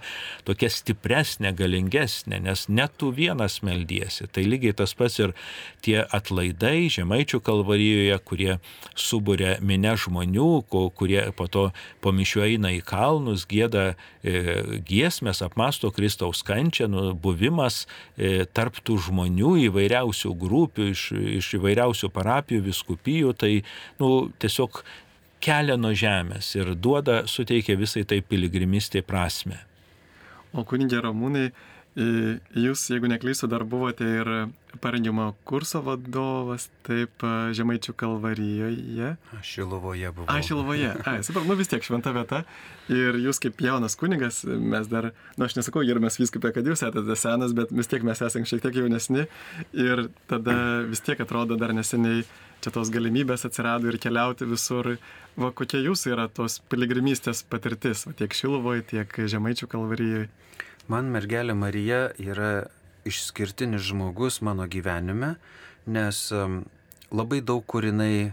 tokia 0.48 0.70
stipresnė, 0.72 1.52
galingesnė, 1.56 2.40
nes 2.46 2.66
net 2.68 2.96
tu 3.00 3.10
vienas 3.14 3.60
meldiesi. 3.66 4.28
Tai 4.32 4.44
lygiai 4.46 4.76
tas 4.76 4.94
pats 4.96 5.20
ir 5.20 5.34
tie 5.84 6.00
atlaidai 6.02 6.88
Žemaičių 6.90 7.42
kalvarijoje, 7.44 8.18
kurie 8.26 8.58
subūrė 8.98 9.58
minę 9.64 9.94
žmonių, 10.00 10.50
kurie 10.70 11.22
po 11.36 11.46
to 11.50 11.68
po 12.00 12.14
mišių 12.16 12.44
eina 12.48 12.72
į 12.74 12.82
kalnus, 12.86 13.46
gėda 13.50 13.92
e, 14.22 14.80
giesmės, 14.86 15.42
apmasto 15.44 15.90
Kristaus 15.94 16.42
kančią, 16.46 16.88
nu, 16.90 17.06
buvimas 17.14 17.84
e, 18.16 18.46
tarptų 18.48 18.98
žmonių 19.06 19.56
įvairiausių 19.68 20.34
grupių, 20.40 20.69
iš, 20.78 21.10
iš 21.40 21.54
įvairiausių 21.58 22.10
parapijų, 22.14 22.64
viskupijų, 22.68 23.34
tai 23.38 23.52
nu, 24.00 24.30
tiesiog 24.42 24.82
kelia 25.40 25.76
nuo 25.80 25.92
žemės 25.96 26.52
ir 26.58 26.74
duoda, 26.76 27.24
suteikia 27.26 27.78
visai 27.80 28.04
tai 28.04 28.20
piligrimistė 28.20 29.02
prasme. 29.06 29.58
O 30.52 30.64
kunigė 30.66 31.00
Ramūnai, 31.04 31.50
Jūs, 31.98 32.84
jeigu 32.92 33.08
neklysiu, 33.10 33.48
dar 33.50 33.64
buvote 33.66 34.06
ir 34.06 34.28
parengimo 34.78 35.32
kurso 35.44 35.80
vadovas, 35.82 36.68
taip, 36.86 37.24
Žemaičių 37.56 37.94
kalvarijoje. 37.98 39.16
Aš 39.34 39.54
Šilovoje 39.56 40.12
buvau. 40.14 40.28
Aš 40.30 40.52
Šilovoje. 40.52 40.92
Ai, 41.10 41.16
super, 41.26 41.42
nu 41.48 41.56
vis 41.58 41.70
tiek 41.72 41.82
šventa 41.82 42.12
vieta. 42.14 42.44
Ir 42.94 43.18
jūs 43.18 43.42
kaip 43.42 43.58
jaunas 43.64 43.98
kunigas, 43.98 44.44
mes 44.46 44.86
dar, 44.90 45.10
nu 45.34 45.48
aš 45.48 45.58
nesakau, 45.58 45.82
gerbiamas 45.86 46.20
vyskupė, 46.22 46.52
kad 46.54 46.70
jūs 46.70 46.84
esate 46.86 47.18
senas, 47.18 47.56
bet 47.58 47.74
vis 47.74 47.90
tiek 47.90 48.06
mes 48.06 48.22
esame 48.22 48.46
šiek 48.46 48.62
tiek 48.62 48.78
jaunesni. 48.84 49.26
Ir 49.74 50.06
tada 50.30 50.54
vis 50.86 51.02
tiek 51.02 51.18
atrodo 51.26 51.58
dar 51.58 51.74
neseniai 51.74 52.22
čia 52.62 52.70
tos 52.74 52.92
galimybės 52.94 53.48
atsirado 53.48 53.90
ir 53.90 53.98
keliauti 53.98 54.46
visur. 54.46 54.94
Va, 55.40 55.50
kokia 55.56 55.82
jūsų 55.82 56.14
yra 56.14 56.28
tos 56.30 56.60
piligrimystės 56.70 57.42
patirtis, 57.50 58.06
va, 58.06 58.14
tiek 58.14 58.34
Šilovoje, 58.36 58.86
tiek 58.94 59.20
Žemaičių 59.34 59.66
kalvarijoje? 59.74 60.28
Man 60.90 61.06
mergelė 61.14 61.54
Marija 61.54 62.08
yra 62.18 62.66
išskirtinis 63.06 63.84
žmogus 63.92 64.40
mano 64.42 64.64
gyvenime, 64.66 65.36
nes 65.86 66.22
labai 67.14 67.38
daug 67.46 67.62
kur 67.66 67.84
jinai 67.86 68.14
e, 68.26 68.32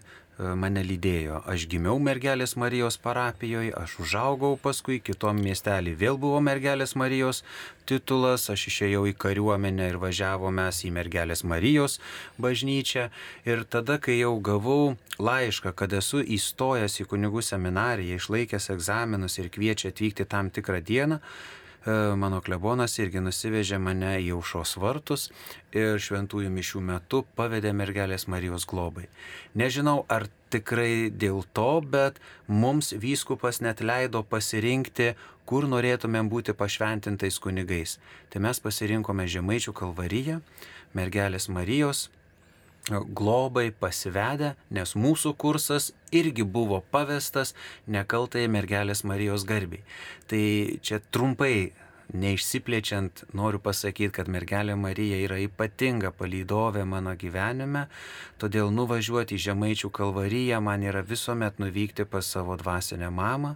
mane 0.58 0.82
lydėjo. 0.86 1.44
Aš 1.50 1.68
gimiau 1.70 2.00
mergelės 2.02 2.56
Marijos 2.58 2.98
parapijoje, 3.02 3.76
aš 3.78 3.94
užaugau 4.02 4.56
paskui, 4.62 4.98
kitom 5.06 5.38
miestelį 5.46 5.94
vėl 6.02 6.18
buvo 6.22 6.40
mergelės 6.46 6.96
Marijos 6.98 7.44
titulas, 7.90 8.48
aš 8.54 8.68
išėjau 8.72 9.04
į 9.12 9.14
kariuomenę 9.22 9.92
ir 9.92 10.00
važiavome 10.02 10.66
į 10.70 10.92
mergelės 10.98 11.46
Marijos 11.46 12.00
bažnyčią. 12.42 13.12
Ir 13.46 13.68
tada, 13.70 14.00
kai 14.02 14.18
jau 14.18 14.34
gavau 14.42 14.96
laišką, 15.22 15.76
kad 15.78 15.94
esu 16.02 16.26
įstojęs 16.26 16.98
į 17.02 17.08
kunigų 17.14 17.46
seminariją, 17.46 18.18
išlaikęs 18.18 18.72
egzaminus 18.74 19.38
ir 19.38 19.54
kviečia 19.54 19.94
atvykti 19.94 20.26
tam 20.26 20.50
tikrą 20.54 20.82
dieną, 20.82 21.22
mano 21.88 22.42
klebonas 22.44 22.98
irgi 23.00 23.22
nusivežė 23.24 23.80
mane 23.80 24.18
į 24.20 24.34
aušos 24.36 24.76
vartus 24.82 25.30
ir 25.72 26.02
šventųjų 26.04 26.52
mišių 26.52 26.82
metu 26.84 27.24
pavedė 27.38 27.72
mergelės 27.72 28.28
Marijos 28.28 28.68
globai. 28.68 29.08
Nežinau, 29.56 30.02
ar 30.12 30.28
tikrai 30.52 31.10
dėl 31.12 31.46
to, 31.56 31.80
bet 31.82 32.20
mums 32.48 32.92
vyskupas 32.92 33.62
net 33.64 33.82
leido 33.82 34.24
pasirinkti, 34.24 35.14
kur 35.48 35.68
norėtumėm 35.72 36.28
būti 36.32 36.56
pašventintais 36.58 37.40
kunigais. 37.40 37.98
Tai 38.30 38.44
mes 38.44 38.60
pasirinkome 38.60 39.28
Žemaičių 39.32 39.74
kalvariją, 39.76 40.42
mergelės 40.98 41.48
Marijos 41.48 42.10
globai 42.90 43.70
pasivedę, 43.72 44.54
nes 44.74 44.96
mūsų 44.98 45.34
kursas 45.40 45.92
irgi 46.16 46.46
buvo 46.48 46.80
pavestas 46.92 47.54
nekaltai 47.88 48.48
mergelės 48.52 49.04
Marijos 49.08 49.46
garbiai. 49.48 49.84
Tai 50.28 50.44
čia 50.82 51.02
trumpai 51.12 51.72
neišsiplečiant, 52.14 53.24
noriu 53.36 53.60
pasakyti, 53.64 54.14
kad 54.16 54.30
mergelė 54.32 54.78
Marija 54.80 55.18
yra 55.26 55.40
ypatinga 55.44 56.14
palydovė 56.16 56.86
mano 56.88 57.14
gyvenime, 57.20 57.88
todėl 58.40 58.72
nuvažiuoti 58.72 59.36
į 59.36 59.44
Žemaičių 59.48 59.92
kalvariją 59.96 60.62
man 60.64 60.86
yra 60.88 61.04
visuomet 61.04 61.60
nuvykti 61.60 62.06
pas 62.08 62.28
savo 62.28 62.56
dvasinę 62.60 63.10
mamą, 63.12 63.56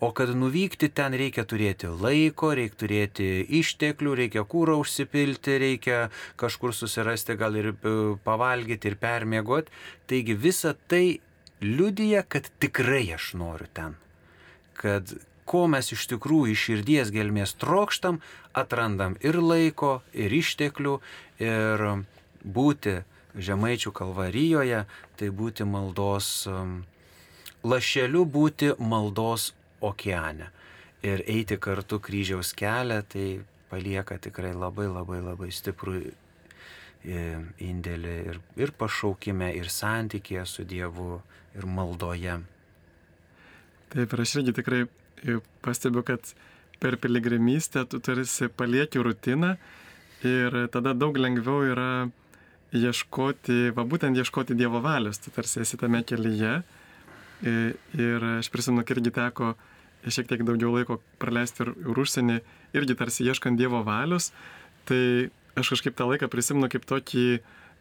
o 0.00 0.10
kad 0.16 0.32
nuvykti 0.34 0.90
ten 0.90 1.14
reikia 1.14 1.44
turėti 1.46 1.90
laiko, 1.90 2.50
reikia 2.58 2.80
turėti 2.82 3.28
išteklių, 3.60 4.16
reikia 4.24 4.42
kūrą 4.42 4.78
užsipilti, 4.82 5.58
reikia 5.62 6.00
kažkur 6.40 6.74
susirasti, 6.74 7.38
gal 7.38 7.54
ir 7.60 7.70
e, 7.74 7.94
pavalgyti 8.24 8.90
ir 8.90 8.98
permiegoti. 8.98 9.70
Taigi 10.10 10.34
visa 10.34 10.74
tai 10.88 11.20
liudija, 11.62 12.24
kad 12.28 12.50
tikrai 12.58 13.06
aš 13.14 13.34
noriu 13.38 13.70
ten. 13.72 13.94
Kad, 14.74 15.14
ko 15.44 15.66
mes 15.70 15.92
iš 15.92 16.06
tikrųjų 16.12 16.52
iš 16.52 16.66
širdies 16.68 17.12
gelmės 17.14 17.54
trokštam, 17.60 18.20
atrandam 18.56 19.16
ir 19.24 19.38
laiko, 19.40 19.98
ir 20.12 20.32
išteklių, 20.32 20.98
ir 21.42 21.88
būti 22.44 23.02
Žemaičių 23.34 23.90
kalvarijoje, 23.90 24.84
tai 25.18 25.28
būti 25.34 25.64
maldos, 25.66 26.46
um, 26.46 26.84
lašeliu 27.66 28.22
būti 28.30 28.68
maldos 28.78 29.48
okeane. 29.82 30.52
Ir 31.02 31.24
eiti 31.26 31.58
kartu 31.58 31.98
kryžiaus 31.98 32.54
kelią, 32.54 33.00
tai 33.10 33.26
palieka 33.72 34.20
tikrai 34.22 34.54
labai 34.54 34.86
labai 34.86 35.18
labai 35.18 35.50
stiprų 35.50 35.96
e, 35.98 37.24
indėlį 37.58 38.14
ir, 38.30 38.40
ir 38.56 38.72
pašaukime, 38.78 39.50
ir 39.58 39.68
santykėje 39.68 40.46
su 40.46 40.64
Dievu, 40.64 41.18
ir 41.58 41.66
maldoje. 41.66 42.38
Taip, 43.90 44.14
ir 44.14 44.22
aš 44.24 44.38
irgi 44.40 44.54
tikrai 44.60 44.84
pastebiu, 45.64 46.04
kad 46.06 46.34
per 46.80 46.98
piligrimystę 47.00 47.84
tu 47.88 48.00
tarsi 48.00 48.48
palieki 48.48 49.02
rutiną 49.02 49.54
ir 50.24 50.56
tada 50.72 50.94
daug 50.94 51.16
lengviau 51.16 51.64
yra 51.68 52.08
ieškoti, 52.74 53.70
va 53.76 53.84
būtent 53.86 54.18
ieškoti 54.18 54.56
Dievo 54.58 54.80
valios, 54.82 55.20
tu 55.22 55.30
tarsi 55.34 55.62
esi 55.62 55.78
tame 55.80 56.02
kelyje. 56.02 56.56
Ir 57.44 58.26
aš 58.38 58.50
prisimenu, 58.50 58.84
irgi 58.88 59.12
teko 59.14 59.54
šiek 60.04 60.28
tiek 60.28 60.42
daugiau 60.44 60.72
laiko 60.74 60.98
praleisti 61.22 61.64
ir, 61.64 61.72
ir 61.84 62.00
užsienį, 62.02 62.38
irgi 62.76 62.96
tarsi 62.98 63.26
ieškant 63.28 63.60
Dievo 63.60 63.82
valios. 63.86 64.32
Tai 64.88 65.30
aš 65.56 65.74
kažkaip 65.76 65.96
tą 65.96 66.08
laiką 66.10 66.28
prisimenu 66.32 66.68
kaip 66.72 66.86
tokį, 66.88 67.26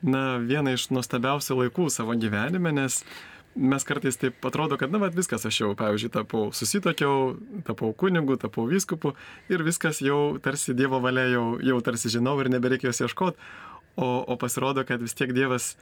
na, 0.03 0.37
vieną 0.43 0.75
iš 0.75 0.89
nuostabiausių 0.93 1.63
laikų 1.63 1.89
savo 1.91 2.15
gyvenime, 2.19 2.73
nes 2.75 3.01
mes 3.55 3.85
kartais 3.85 4.17
taip 4.17 4.45
atrodo, 4.45 4.77
kad, 4.81 4.91
na, 4.91 4.99
bet 5.03 5.15
viskas, 5.17 5.45
aš 5.45 5.59
jau, 5.61 5.71
pavyzdžiui, 5.77 6.11
tapau, 6.13 6.43
susitokiau, 6.55 7.35
tapau 7.67 7.91
kunigu, 7.97 8.37
tapau 8.41 8.65
vyskupu 8.69 9.13
ir 9.51 9.63
viskas 9.65 10.01
jau 10.01 10.37
tarsi 10.43 10.73
Dievo 10.77 10.99
valia, 11.03 11.27
jau, 11.31 11.45
jau 11.61 11.79
tarsi 11.85 12.11
žinau 12.13 12.35
ir 12.41 12.49
nebereikia 12.53 12.89
jos 12.89 13.03
ieškoti, 13.05 13.37
o, 13.95 14.07
o 14.25 14.37
pasirodo, 14.41 14.85
kad 14.87 15.01
vis 15.01 15.13
tiek 15.17 15.33
Dievas 15.35 15.73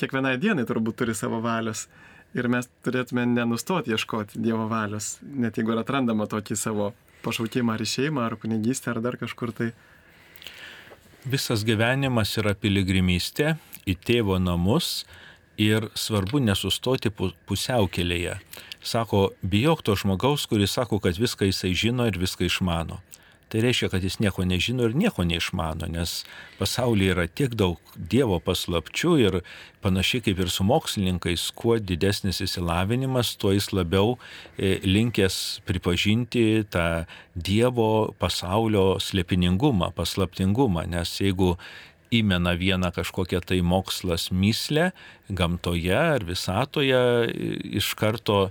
kiekvienai 0.00 0.38
dienai 0.40 0.66
turbūt 0.66 0.98
turi 1.02 1.14
savo 1.14 1.38
valios 1.44 1.86
ir 2.34 2.48
mes 2.50 2.68
turėtume 2.84 3.26
nenustoti 3.28 3.92
ieškoti 3.92 4.40
Dievo 4.42 4.66
valios, 4.70 5.18
net 5.22 5.58
jeigu 5.58 5.74
ir 5.74 5.82
atrandama 5.82 6.26
tokį 6.30 6.58
savo 6.58 6.92
pašaukimą 7.22 7.76
ar 7.76 7.86
šeimą, 7.86 8.26
ar 8.26 8.38
kunigystę, 8.40 8.90
ar 8.90 9.02
dar 9.04 9.18
kažkur 9.20 9.52
tai. 9.54 9.72
Visas 11.22 11.62
gyvenimas 11.62 12.32
yra 12.40 12.56
piligrimystė 12.58 13.54
į 13.86 13.94
tėvo 14.02 14.40
namus 14.42 15.04
ir 15.62 15.88
svarbu 15.94 16.42
nesustoti 16.42 17.12
pusiaukelėje. 17.14 18.38
Sako, 18.82 19.30
bijok 19.46 19.84
to 19.86 19.94
žmogaus, 19.98 20.48
kuris 20.50 20.74
sako, 20.74 20.98
kad 20.98 21.18
viską 21.18 21.46
jisai 21.46 21.72
žino 21.78 22.08
ir 22.10 22.18
viską 22.18 22.48
išmano. 22.48 22.98
Tai 23.52 23.60
reiškia, 23.60 23.90
kad 23.92 24.04
jis 24.04 24.14
nieko 24.16 24.46
nežino 24.48 24.86
ir 24.88 24.94
nieko 24.96 25.26
neišmano, 25.28 25.84
nes 25.92 26.22
pasaulyje 26.56 27.12
yra 27.12 27.26
tiek 27.28 27.52
daug 27.52 27.76
Dievo 27.92 28.38
paslapčių 28.40 29.10
ir 29.20 29.36
panašiai 29.84 30.24
kaip 30.24 30.40
ir 30.40 30.48
su 30.48 30.64
mokslininkais, 30.64 31.50
kuo 31.52 31.76
didesnis 31.76 32.40
įsilavinimas, 32.40 33.34
tuo 33.36 33.52
jis 33.52 33.68
labiau 33.76 34.14
e, 34.56 34.78
linkęs 34.88 35.36
pripažinti 35.68 36.64
tą 36.72 37.04
Dievo 37.36 38.14
pasaulio 38.16 38.96
slėpiningumą, 39.04 39.92
paslaptingumą, 40.00 40.86
nes 40.88 41.12
jeigu 41.20 41.58
įmena 42.12 42.54
vieną 42.60 42.92
kažkokią 42.94 43.40
tai 43.46 43.60
mokslas 43.64 44.30
myslę 44.30 44.90
gamtoje 45.30 45.96
ar 45.96 46.24
visatoje, 46.28 47.00
iš 47.72 47.94
karto 47.98 48.50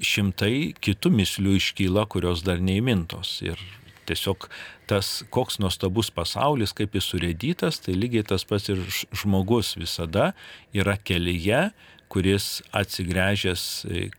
šimtai 0.00 0.72
kitų 0.80 1.12
mislių 1.12 1.58
iškyla, 1.58 2.06
kurios 2.08 2.44
dar 2.46 2.62
neįmintos. 2.62 3.40
Ir 3.44 3.60
tiesiog 4.08 4.48
tas, 4.90 5.20
koks 5.30 5.60
nuostabus 5.62 6.10
pasaulis, 6.14 6.74
kaip 6.76 6.96
jis 6.96 7.10
surėdytas, 7.12 7.82
tai 7.84 7.94
lygiai 7.98 8.26
tas 8.26 8.46
pats 8.48 8.70
ir 8.72 8.82
žmogus 9.14 9.76
visada 9.78 10.32
yra 10.74 10.96
kelyje, 10.96 11.68
kuris 12.10 12.58
atsigręžęs 12.74 13.64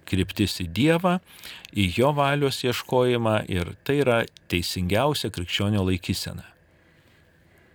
kryptis 0.08 0.62
į 0.64 0.70
Dievą, 0.72 1.18
į 1.76 1.90
jo 1.98 2.14
valios 2.16 2.62
ieškojimą 2.64 3.42
ir 3.52 3.74
tai 3.84 3.98
yra 4.06 4.22
teisingiausia 4.52 5.32
krikščionio 5.34 5.84
laikysena. 5.90 6.46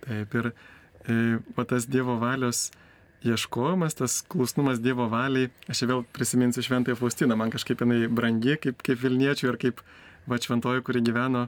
Taip 0.07 0.33
ir 0.39 0.49
e, 1.07 1.37
va 1.57 1.65
tas 1.67 1.87
Dievo 1.89 2.17
valios 2.21 2.69
ieškojimas, 3.25 3.97
tas 3.97 4.19
klusnumas 4.29 4.81
Dievo 4.83 5.07
valiai, 5.11 5.49
aš 5.71 5.83
vėl 5.89 6.03
prisiminsiu 6.13 6.63
šventąją 6.65 6.99
Faustiną, 6.99 7.37
man 7.39 7.51
kažkaip 7.53 7.81
jinai 7.81 8.05
brangi 8.07 8.57
kaip, 8.61 8.83
kaip 8.85 9.01
Vilniečių 9.01 9.51
ir 9.51 9.59
kaip 9.61 9.81
va 10.27 10.39
šventoji, 10.41 10.83
kuri 10.85 11.01
gyveno 11.01 11.47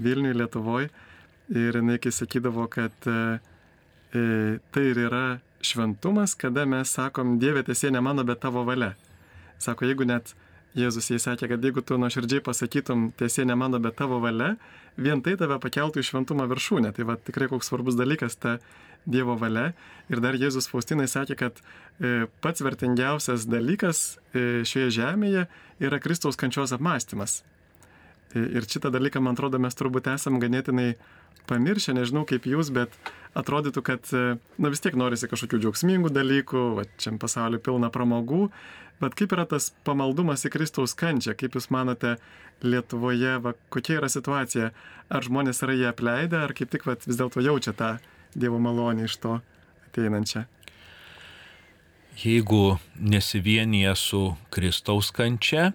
Vilniuje, 0.00 0.38
Lietuvoje. 0.38 0.90
Ir 1.50 1.76
jinai 1.80 1.98
kai 1.98 2.12
sakydavo, 2.14 2.68
kad 2.70 2.94
e, 3.10 3.40
e, 4.14 4.22
tai 4.70 4.84
ir 4.92 5.00
yra 5.08 5.40
šventumas, 5.66 6.36
kada 6.38 6.64
mes 6.64 6.94
sakom, 6.94 7.38
Dieve 7.42 7.64
tiesie 7.66 7.90
ne 7.90 8.00
mano, 8.00 8.24
bet 8.24 8.40
tavo 8.40 8.62
valia. 8.64 8.94
Sako, 9.58 9.88
jeigu 9.90 10.06
net 10.06 10.32
Jėzus 10.78 11.08
jai 11.10 11.18
sakė, 11.18 11.48
kad 11.50 11.64
jeigu 11.66 11.82
tu 11.82 11.96
nuoširdžiai 11.98 12.42
pasakytum 12.46 13.08
tiesie 13.18 13.42
ne 13.42 13.56
mano, 13.58 13.80
bet 13.82 13.96
tavo 13.98 14.20
valia, 14.22 14.52
vien 14.94 15.18
tai 15.22 15.34
tave 15.38 15.56
pakeltų 15.58 15.98
į 15.98 16.06
šventumą 16.06 16.46
viršūnę. 16.52 16.92
Tai 16.94 17.06
va 17.08 17.16
tikrai 17.18 17.48
koks 17.50 17.72
svarbus 17.72 17.98
dalykas 17.98 18.38
ta 18.38 18.60
Dievo 19.06 19.36
valia. 19.40 19.70
Ir 20.10 20.20
dar 20.20 20.36
Jėzus 20.36 20.68
Faustinai 20.70 21.06
sakė, 21.08 21.36
kad 21.38 21.60
e, 21.60 22.26
pats 22.42 22.64
vertingiausias 22.64 23.46
dalykas 23.48 24.18
e, 24.34 24.62
šioje 24.66 24.90
žemėje 24.98 25.46
yra 25.80 26.00
Kristaus 26.02 26.38
kančios 26.40 26.74
apmąstymas. 26.76 27.40
E, 28.34 28.42
ir 28.58 28.66
šitą 28.66 28.92
dalyką, 28.92 29.22
man 29.22 29.38
atrodo, 29.38 29.60
mes 29.62 29.78
turbūt 29.78 30.10
esam 30.12 30.40
ganėtinai 30.42 30.92
pamiršę, 31.48 31.94
nežinau 31.96 32.26
kaip 32.28 32.46
jūs, 32.50 32.72
bet 32.74 32.92
atrodytų, 33.38 33.82
kad, 33.86 34.10
na 34.60 34.70
vis 34.70 34.82
tiek 34.82 34.98
norisi 34.98 35.30
kažkokių 35.30 35.62
džiaugsmingų 35.62 36.12
dalykų, 36.12 36.62
va, 36.76 36.84
čia 37.00 37.14
pasaulyje 37.18 37.62
pilna 37.64 37.90
pramogų, 37.94 38.48
bet 39.00 39.16
kaip 39.18 39.32
yra 39.34 39.46
tas 39.48 39.70
pamaldumas 39.86 40.44
į 40.44 40.52
Kristaus 40.54 40.94
kančią, 40.98 41.34
kaip 41.38 41.56
jūs 41.56 41.70
manote 41.74 42.18
Lietuvoje, 42.60 43.38
va, 43.40 43.54
kokia 43.72 44.00
yra 44.02 44.10
situacija, 44.12 44.70
ar 45.08 45.26
žmonės 45.26 45.62
yra 45.64 45.78
jį 45.78 45.86
apleidę, 45.94 46.42
ar 46.44 46.54
kaip 46.58 46.74
tik 46.74 46.84
va, 46.90 46.98
vis 47.06 47.18
dėlto 47.18 47.42
jaučia 47.42 47.72
tą 47.78 47.94
Dievo 48.34 48.58
malonę 48.62 49.04
iš 49.08 49.16
to 49.22 49.38
ateinančią. 49.88 50.44
Jeigu 52.20 52.78
nesivienyje 53.00 53.94
su 53.96 54.34
Kristaus 54.50 55.08
kančia, 55.14 55.72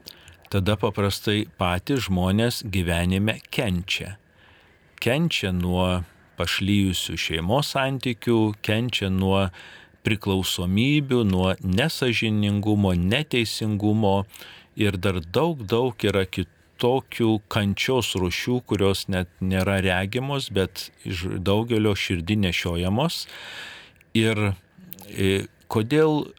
tada 0.52 0.76
paprastai 0.78 1.48
patys 1.58 2.06
žmonės 2.06 2.62
gyvenime 2.70 3.40
kenčia 3.50 4.16
kenčia 5.06 5.52
nuo 5.54 6.04
pašlyjusių 6.40 7.16
šeimos 7.20 7.74
santykių, 7.76 8.40
kenčia 8.66 9.12
nuo 9.14 9.48
priklausomybių, 10.06 11.22
nuo 11.30 11.54
nesažiningumo, 11.62 12.94
neteisingumo 12.98 14.18
ir 14.78 14.98
dar 15.02 15.22
daug, 15.22 15.62
daug 15.66 16.06
yra 16.06 16.26
kitokių 16.76 17.42
kančios 17.48 18.16
rušių, 18.16 18.62
kurios 18.68 19.08
net 19.08 19.28
nėra 19.40 19.82
regimos, 19.82 20.50
bet 20.52 20.92
iš 21.06 21.40
daugelio 21.40 21.96
širdį 21.96 22.36
nešiojamos. 22.36 23.28
Ir 24.14 24.54
e, 25.10 25.48
kodėl 25.68 26.34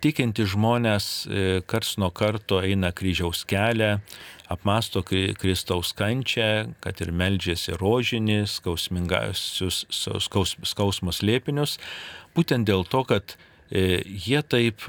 tikinti 0.00 0.46
žmonės 0.46 1.26
e, 1.26 1.60
kars 1.66 1.96
nuo 1.98 2.10
karto 2.10 2.60
eina 2.62 2.92
kryžiaus 2.92 3.44
kelią, 3.44 4.00
apmasto 4.48 5.02
Kristaus 5.02 5.92
kančią, 5.92 6.74
kad 6.80 7.00
ir 7.02 7.10
meldžiasi 7.10 7.74
rožinį, 7.80 8.46
skaus, 8.46 8.86
skausmus 10.62 11.22
lėpinius, 11.22 11.78
būtent 12.36 12.66
dėl 12.66 12.86
to, 12.86 13.02
kad 13.04 13.34
e, 13.70 14.02
jie 14.06 14.42
taip 14.42 14.86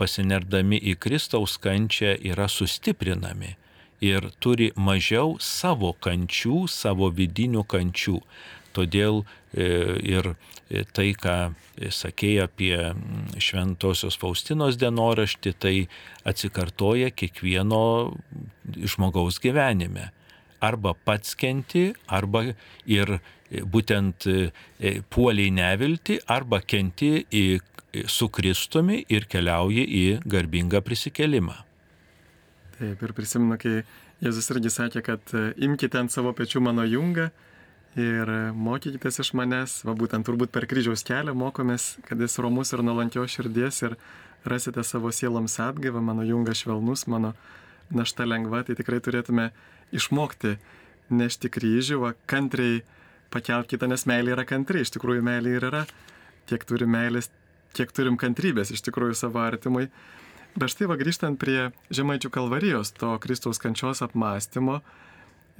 pasinerdami 0.00 0.78
į 0.80 0.94
Kristaus 0.96 1.58
kančią 1.60 2.14
yra 2.24 2.46
sustiprinami 2.48 3.58
ir 4.04 4.30
turi 4.42 4.70
mažiau 4.76 5.36
savo 5.42 5.94
kančių, 6.04 6.66
savo 6.70 7.10
vidinių 7.14 7.64
kančių. 7.68 8.18
Todėl 8.76 9.24
e, 9.52 9.66
ir 10.06 10.34
tai, 10.94 11.12
ką 11.18 11.36
sakėjai 11.94 12.44
apie 12.44 12.74
mm, 12.76 13.38
Šventojios 13.42 14.18
Faustinos 14.20 14.78
dienoraštį, 14.80 15.54
tai 15.58 15.74
atsikartoja 16.28 17.10
kiekvieno 17.10 17.82
žmogaus 18.78 19.40
gyvenime. 19.42 20.10
Arba 20.60 20.94
pats 21.06 21.36
kenti, 21.38 21.92
arba 22.06 22.48
ir 22.86 23.18
būtent 23.48 24.26
e, 24.28 24.50
puoliai 25.10 25.52
nevilti, 25.54 26.18
arba 26.26 26.60
kenti 26.60 27.22
į, 27.30 27.46
su 28.10 28.28
Kristumi 28.28 29.00
ir 29.08 29.26
keliauji 29.30 29.86
į 30.02 30.04
garbingą 30.28 30.82
prisikelimą. 30.84 31.67
Taip, 32.78 33.02
ir 33.02 33.12
prisimenu, 33.16 33.58
kai 33.58 33.82
Jėzus 34.22 34.50
irgi 34.54 34.70
sakė, 34.70 35.02
kad 35.06 35.32
e, 35.34 35.48
imkite 35.66 35.98
ant 35.98 36.14
savo 36.14 36.30
pečių 36.36 36.62
mano 36.62 36.84
jungą 36.86 37.28
ir 37.98 38.30
mokykitės 38.54 39.18
iš 39.24 39.32
manęs, 39.38 39.80
va 39.86 39.94
būtent 39.98 40.26
turbūt 40.26 40.52
per 40.54 40.68
kryžiaus 40.70 41.02
kelią 41.06 41.34
mokomės, 41.38 41.96
kad 42.06 42.20
jis 42.22 42.38
romus 42.42 42.70
ir 42.74 42.84
nuolankios 42.86 43.34
širdies 43.34 43.82
ir 43.82 43.96
rasite 44.46 44.84
savo 44.86 45.10
sieloms 45.10 45.58
atgaivą, 45.62 46.02
mano 46.04 46.26
jungas 46.26 46.62
švelnus, 46.62 47.06
mano 47.10 47.32
našta 47.90 48.26
lengva, 48.28 48.62
tai 48.62 48.76
tikrai 48.78 49.00
turėtume 49.02 49.48
išmokti 49.96 50.54
nešti 51.08 51.50
kryžių, 51.50 51.98
va, 52.04 52.12
kantriai 52.30 52.82
pakelti 53.32 53.74
kitą, 53.74 53.88
nes 53.90 54.04
meilė 54.08 54.36
yra 54.36 54.44
kantri, 54.48 54.84
iš 54.84 54.92
tikrųjų 54.96 55.24
meilė 55.24 55.56
ir 55.56 55.68
yra, 55.70 55.84
tiek 56.48 56.64
turim 56.68 56.92
meilės, 56.92 57.30
kiek 57.76 57.92
turim 57.96 58.18
kantrybės 58.20 58.72
iš 58.72 58.84
tikrųjų 58.86 59.16
savo 59.16 59.42
artimui. 59.42 59.88
Bet 60.58 60.74
štai 60.74 60.88
va 60.90 60.98
grįžtant 60.98 61.38
prie 61.38 61.70
Žemaičių 61.94 62.30
kalvarijos, 62.34 62.92
to 62.98 63.12
Kristaus 63.22 63.60
kančios 63.62 64.02
apmąstymo, 64.02 64.80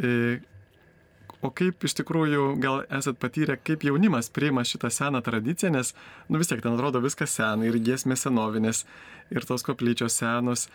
e, 0.03 0.41
O 1.39 1.53
kaip 1.55 1.85
iš 1.87 1.95
tikrųjų 2.01 2.57
gal 2.59 2.81
esat 2.91 3.19
patyrę, 3.23 3.55
kaip 3.63 3.85
jaunimas 3.87 4.27
priima 4.35 4.65
šitą 4.67 4.91
seną 4.91 5.21
tradiciją, 5.23 5.71
nes, 5.71 5.93
nu 6.27 6.41
vis 6.41 6.51
tiek 6.51 6.63
ten 6.65 6.75
atrodo 6.75 6.99
viskas 7.05 7.37
sena 7.39 7.69
ir 7.69 7.79
giesmės 7.79 8.25
senovinės, 8.27 8.83
ir 9.31 9.47
tos 9.47 9.63
koplyčios 9.67 10.19
senos. 10.19 10.67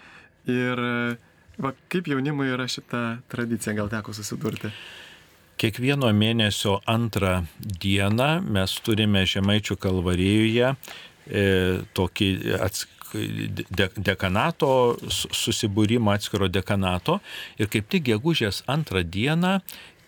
Ir 0.48 0.80
va, 1.60 1.74
kaip 1.92 2.08
jaunimui 2.08 2.48
yra 2.54 2.70
šita 2.72 3.04
tradicija, 3.32 3.76
gal 3.76 3.92
teko 3.92 4.16
susidurti? 4.16 4.72
Kiekvieno 5.60 6.08
mėnesio 6.16 6.80
antrą 6.90 7.42
dieną 7.60 8.30
mes 8.48 8.80
turime 8.88 9.28
Žemaičių 9.28 9.78
kalvarijoje 9.84 10.72
e, 10.72 11.44
tokį 11.94 12.30
ats, 12.64 12.88
de, 13.14 13.90
dekanato 13.98 14.70
susibūrimą 15.10 16.16
atskiro 16.18 16.50
dekanato. 16.52 17.20
Ir 17.62 17.70
kaip 17.74 17.90
tik 17.92 18.08
gegužės 18.12 18.64
antrą 18.70 19.04
dieną 19.04 19.60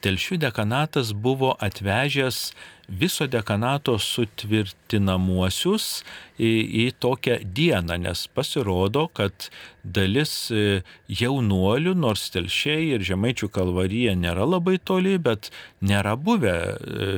Telšių 0.05 0.35
dekanatas 0.37 1.15
buvo 1.17 1.55
atvežęs 1.65 2.51
viso 2.87 3.25
dekanato 3.25 3.95
sutvirtinamuosius 3.97 6.03
į, 6.37 6.51
į 6.85 6.91
tokią 7.01 7.39
dieną, 7.57 7.97
nes 8.03 8.27
pasirodo, 8.29 9.07
kad 9.17 9.47
dalis 9.81 10.51
e, 10.53 10.83
jaunuolių, 11.09 11.95
nors 11.97 12.27
telšiai 12.35 12.91
ir 12.93 13.07
žemaičių 13.07 13.49
kalvarija 13.55 14.13
nėra 14.19 14.45
labai 14.45 14.77
toli, 14.77 15.15
bet 15.17 15.49
nėra 15.81 16.13
buvę 16.19 16.53
e, 16.53 17.09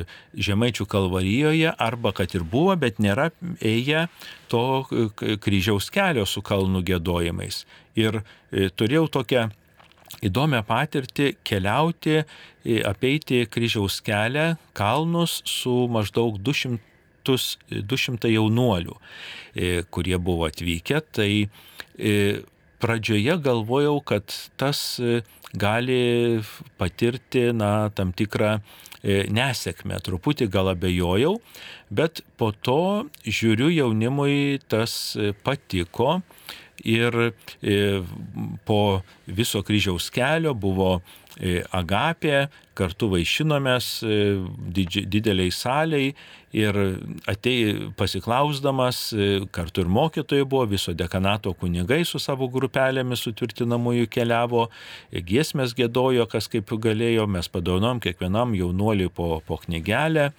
žemaičių 0.48 0.88
kalvarijoje, 0.88 1.76
arba 1.76 2.14
kad 2.16 2.32
ir 2.38 2.48
buvo, 2.48 2.78
bet 2.80 3.02
nėra 3.02 3.28
ėję 3.60 4.06
to 4.48 4.64
kryžiaus 5.44 5.92
kelio 5.92 6.24
su 6.24 6.40
kalnų 6.40 6.86
gėdojimais. 6.88 7.66
Ir 7.98 8.22
e, 8.22 8.70
turėjau 8.72 9.10
tokią 9.20 9.50
įdomią 10.24 10.62
patirtį 10.66 11.32
keliauti, 11.46 12.22
apeiti 12.88 13.44
kryžiaus 13.50 14.00
kelią, 14.04 14.52
kalnus 14.76 15.38
su 15.48 15.86
maždaug 15.92 16.40
200, 16.42 16.78
200 17.24 18.32
jaunuolių, 18.32 18.96
kurie 19.94 20.18
buvo 20.18 20.48
atvykę. 20.48 21.02
Tai 21.12 21.30
pradžioje 22.78 23.38
galvojau, 23.44 23.98
kad 24.06 24.34
tas 24.60 25.00
gali 25.58 26.40
patirti 26.78 27.48
na, 27.56 27.88
tam 27.94 28.12
tikrą 28.12 28.58
nesėkmę, 29.04 30.00
truputį 30.04 30.48
gal 30.50 30.72
abejojau, 30.72 31.36
bet 31.94 32.22
po 32.36 32.50
to 32.52 33.06
žiūriu 33.24 33.70
jaunimui 33.70 34.58
tas 34.68 35.16
patiko 35.46 36.18
ir 36.84 37.14
e, 37.62 38.02
po 38.66 39.02
viso 39.26 39.62
kryžiaus 39.62 40.08
kelio 40.14 40.54
buvo 40.54 40.98
e, 41.38 41.62
agapė, 41.74 42.48
kartu 42.78 43.08
vaišinomės 43.12 43.86
e, 44.06 44.18
dideliai 45.10 45.50
saliai 45.54 46.12
ir 46.54 46.78
atei 47.28 47.90
pasiklausdamas, 47.98 49.00
kartu 49.52 49.84
ir 49.84 49.90
mokytojai 49.92 50.46
buvo, 50.48 50.64
viso 50.70 50.94
dekanato 50.96 51.52
kunigai 51.58 52.00
su 52.08 52.20
savo 52.22 52.48
grupelėmis 52.48 53.26
sutvirtinamųjų 53.26 54.08
keliavo, 54.08 54.68
giesmės 55.12 55.76
gėdojo, 55.76 56.24
kas 56.30 56.48
kaip 56.48 56.72
galėjo, 56.72 57.26
mes 57.28 57.50
padaunom 57.52 58.00
kiekvienam 58.00 58.56
jaunuoliui 58.56 59.12
po, 59.12 59.42
po 59.44 59.60
knygelę. 59.66 60.30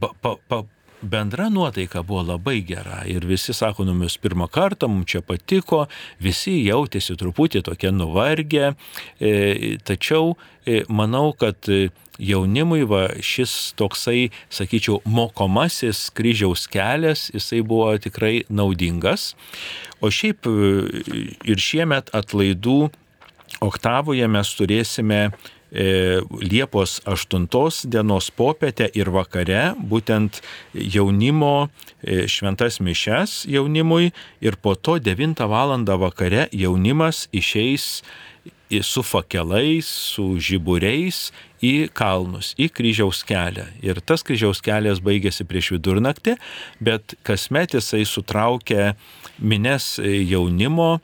Pa, 0.00 0.08
pa, 0.48 0.62
bendra 1.02 1.48
nuotaika 1.48 2.02
buvo 2.02 2.22
labai 2.22 2.60
gera 2.66 3.02
ir 3.06 3.26
visi 3.26 3.54
sako, 3.54 3.84
nu 3.84 3.94
mes 3.94 4.16
pirmą 4.18 4.48
kartą, 4.52 4.88
mums 4.88 5.10
čia 5.10 5.22
patiko, 5.26 5.86
visi 6.22 6.60
jautėsi 6.66 7.16
truputį 7.18 7.64
tokie 7.66 7.90
nuvargę, 7.94 8.72
e, 9.20 9.76
tačiau 9.84 10.36
e, 10.64 10.82
manau, 10.88 11.32
kad 11.38 11.68
e, 11.68 11.90
jaunimui 12.22 12.86
va, 12.88 13.04
šis 13.24 13.72
toksai, 13.78 14.30
sakyčiau, 14.52 15.00
mokomasis 15.04 16.06
kryžiaus 16.14 16.68
kelias, 16.70 17.30
jisai 17.34 17.62
buvo 17.66 17.90
tikrai 17.98 18.42
naudingas. 18.48 19.32
O 20.02 20.10
šiaip 20.10 20.46
ir 20.46 21.62
šiemet 21.62 22.12
atlaidų 22.14 22.92
oktavoje 23.62 24.28
mes 24.30 24.54
turėsime 24.58 25.24
Liepos 25.72 27.00
8 27.06 27.88
dienos 27.88 28.30
popietę 28.30 28.90
ir 28.92 29.08
vakare 29.08 29.72
būtent 29.78 30.42
jaunimo 30.74 31.70
e, 32.04 32.26
šventas 32.28 32.76
mišes 32.84 33.46
jaunimui 33.48 34.12
ir 34.44 34.56
po 34.60 34.74
to 34.74 34.98
9 35.00 35.40
val. 35.48 35.72
vakare 35.86 36.48
jaunimas 36.52 37.28
išeis 37.32 38.02
su 38.80 39.02
fakelais, 39.04 39.86
su 39.86 40.38
žiburiais 40.40 41.30
į 41.62 41.88
kalnus, 41.94 42.52
į 42.58 42.68
kryžiaus 42.74 43.22
kelią. 43.26 43.68
Ir 43.84 44.00
tas 44.02 44.24
kryžiaus 44.26 44.62
kelias 44.64 45.02
baigėsi 45.04 45.46
prieš 45.46 45.72
vidurnaktį, 45.76 46.34
bet 46.82 47.14
kasmet 47.26 47.76
jisai 47.76 48.02
sutraukia 48.08 48.94
mines 49.38 49.94
jaunimo 50.02 50.96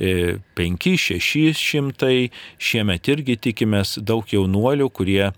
5-600, 0.00 2.08
e, 2.08 2.30
šiemet 2.58 3.12
irgi 3.12 3.36
tikimės 3.48 3.98
daug 4.02 4.26
jaunuolių, 4.32 4.88
kurie 4.90 5.28
e, 5.28 5.32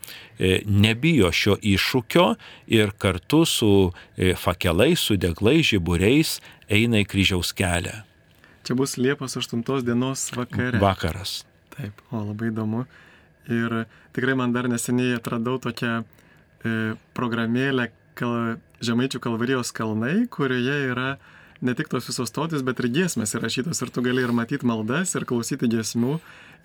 nebijo 0.65 1.33
šio 1.35 1.59
iššūkio 1.59 2.27
ir 2.73 2.95
kartu 3.03 3.45
su 3.49 3.73
e, 3.91 4.33
fakelais, 4.39 5.03
su 5.03 5.19
deglais, 5.21 5.67
žiburiais 5.75 6.39
eina 6.73 7.03
į 7.03 7.09
kryžiaus 7.13 7.53
kelią. 7.59 8.05
Čia 8.63 8.79
bus 8.79 8.95
Liepos 8.97 9.35
8 9.37 9.83
dienos 9.83 10.31
vakare. 10.37 10.79
Vakaras. 10.79 11.43
Taip, 11.83 11.99
o 12.15 12.21
labai 12.23 12.53
įdomu. 12.53 12.85
Ir 13.51 13.73
tikrai 14.15 14.37
man 14.39 14.55
dar 14.55 14.69
neseniai 14.71 15.17
atradau 15.19 15.57
tokią 15.59 15.97
e, 15.99 16.75
programėlę 17.17 17.89
kal, 18.19 18.61
Žemaičių 18.83 19.19
kalvarijos 19.23 19.71
kalnai, 19.75 20.25
kurioje 20.31 20.77
yra 20.91 21.17
ne 21.63 21.75
tik 21.79 21.91
tos 21.91 22.09
visos 22.11 22.31
stotis, 22.31 22.63
bet 22.67 22.81
ir 22.83 22.91
giesmės 22.95 23.35
įrašytos 23.39 23.83
ir 23.83 23.93
tu 23.95 24.03
gali 24.03 24.23
ir 24.23 24.33
matyti 24.35 24.67
maldas, 24.67 25.15
ir 25.15 25.27
klausyti 25.27 25.71
giesmių. 25.71 26.17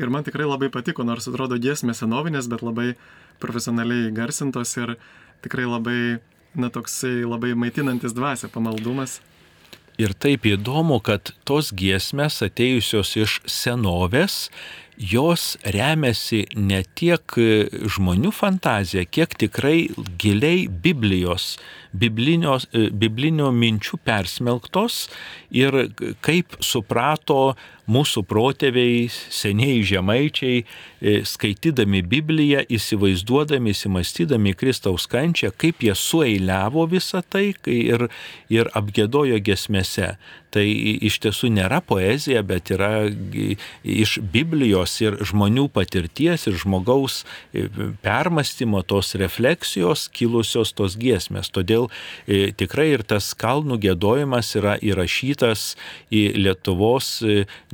Ir 0.01 0.13
man 0.13 0.25
tikrai 0.25 0.45
labai 0.45 0.69
patiko, 0.73 1.05
nors 1.05 1.29
atrodo 1.29 1.57
giesmės 1.61 2.01
senovinės, 2.01 2.49
bet 2.49 2.65
labai 2.65 2.91
profesionaliai 3.41 4.11
garsintos 4.13 4.73
ir 4.77 4.95
tikrai 5.45 5.65
labai, 5.69 5.99
na, 6.57 6.69
toksai 6.73 7.21
labai 7.25 7.53
maitinantis 7.57 8.17
dvasia 8.17 8.49
pamaldumas. 8.53 9.19
Ir 9.97 10.13
taip 10.13 10.45
įdomu, 10.45 10.99
kad 11.01 11.33
tos 11.45 11.71
giesmės 11.73 12.43
atėjusios 12.45 13.15
iš 13.17 13.39
senovės 13.49 14.47
jos 14.97 15.55
remiasi 15.61 16.43
ne 16.57 16.81
tiek 16.97 17.37
žmonių 17.95 18.31
fantazija, 18.33 19.05
kiek 19.05 19.35
tikrai 19.37 19.87
giliai 20.19 20.65
Biblijos, 20.67 21.55
biblinio 21.93 23.51
minčių 23.53 23.99
persmelktos 24.05 25.07
ir 25.53 25.87
kaip 26.25 26.57
suprato 26.61 27.55
mūsų 27.87 28.23
protėviai, 28.27 29.07
seniai 29.09 29.79
žemaičiai, 29.87 30.63
e, 30.63 31.13
skaitydami 31.23 32.01
Bibliją, 32.03 32.65
įsivaizduodami, 32.67 33.71
įsimastydami 33.71 34.53
Kristaus 34.59 35.07
kančią, 35.07 35.53
kaip 35.55 35.85
jie 35.85 35.95
sueiliavo 35.95 36.83
visą 36.91 37.23
tai 37.23 37.53
ir, 37.71 38.09
ir 38.51 38.71
apgėdojo 38.75 39.39
gesmėse. 39.39 40.17
Tai 40.53 40.63
iš 40.63 41.19
tiesų 41.25 41.49
nėra 41.51 41.81
poezija, 41.83 42.39
bet 42.47 42.71
yra 42.71 43.09
iš 43.83 44.17
Biblijos 44.23 44.93
ir 45.03 45.17
žmonių 45.27 45.67
patirties 45.75 46.47
ir 46.47 46.55
žmogaus 46.61 47.23
permastymo 48.05 48.79
tos 48.87 49.11
refleksijos 49.19 50.07
kilusios 50.15 50.71
tos 50.77 50.95
giesmės. 50.99 51.51
Todėl 51.51 51.89
tikrai 52.27 52.87
ir 52.93 53.03
tas 53.07 53.33
kalnų 53.37 53.79
gėdojimas 53.83 54.53
yra 54.59 54.77
įrašytas 54.79 55.73
į 56.15 56.23
Lietuvos 56.39 57.11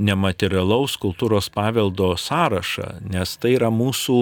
nematerialaus 0.01 0.97
kultūros 1.01 1.51
paveldo 1.53 2.13
sąrašą, 2.17 2.89
nes 3.13 3.37
tai 3.37 3.55
yra 3.59 3.69
mūsų, 3.73 4.19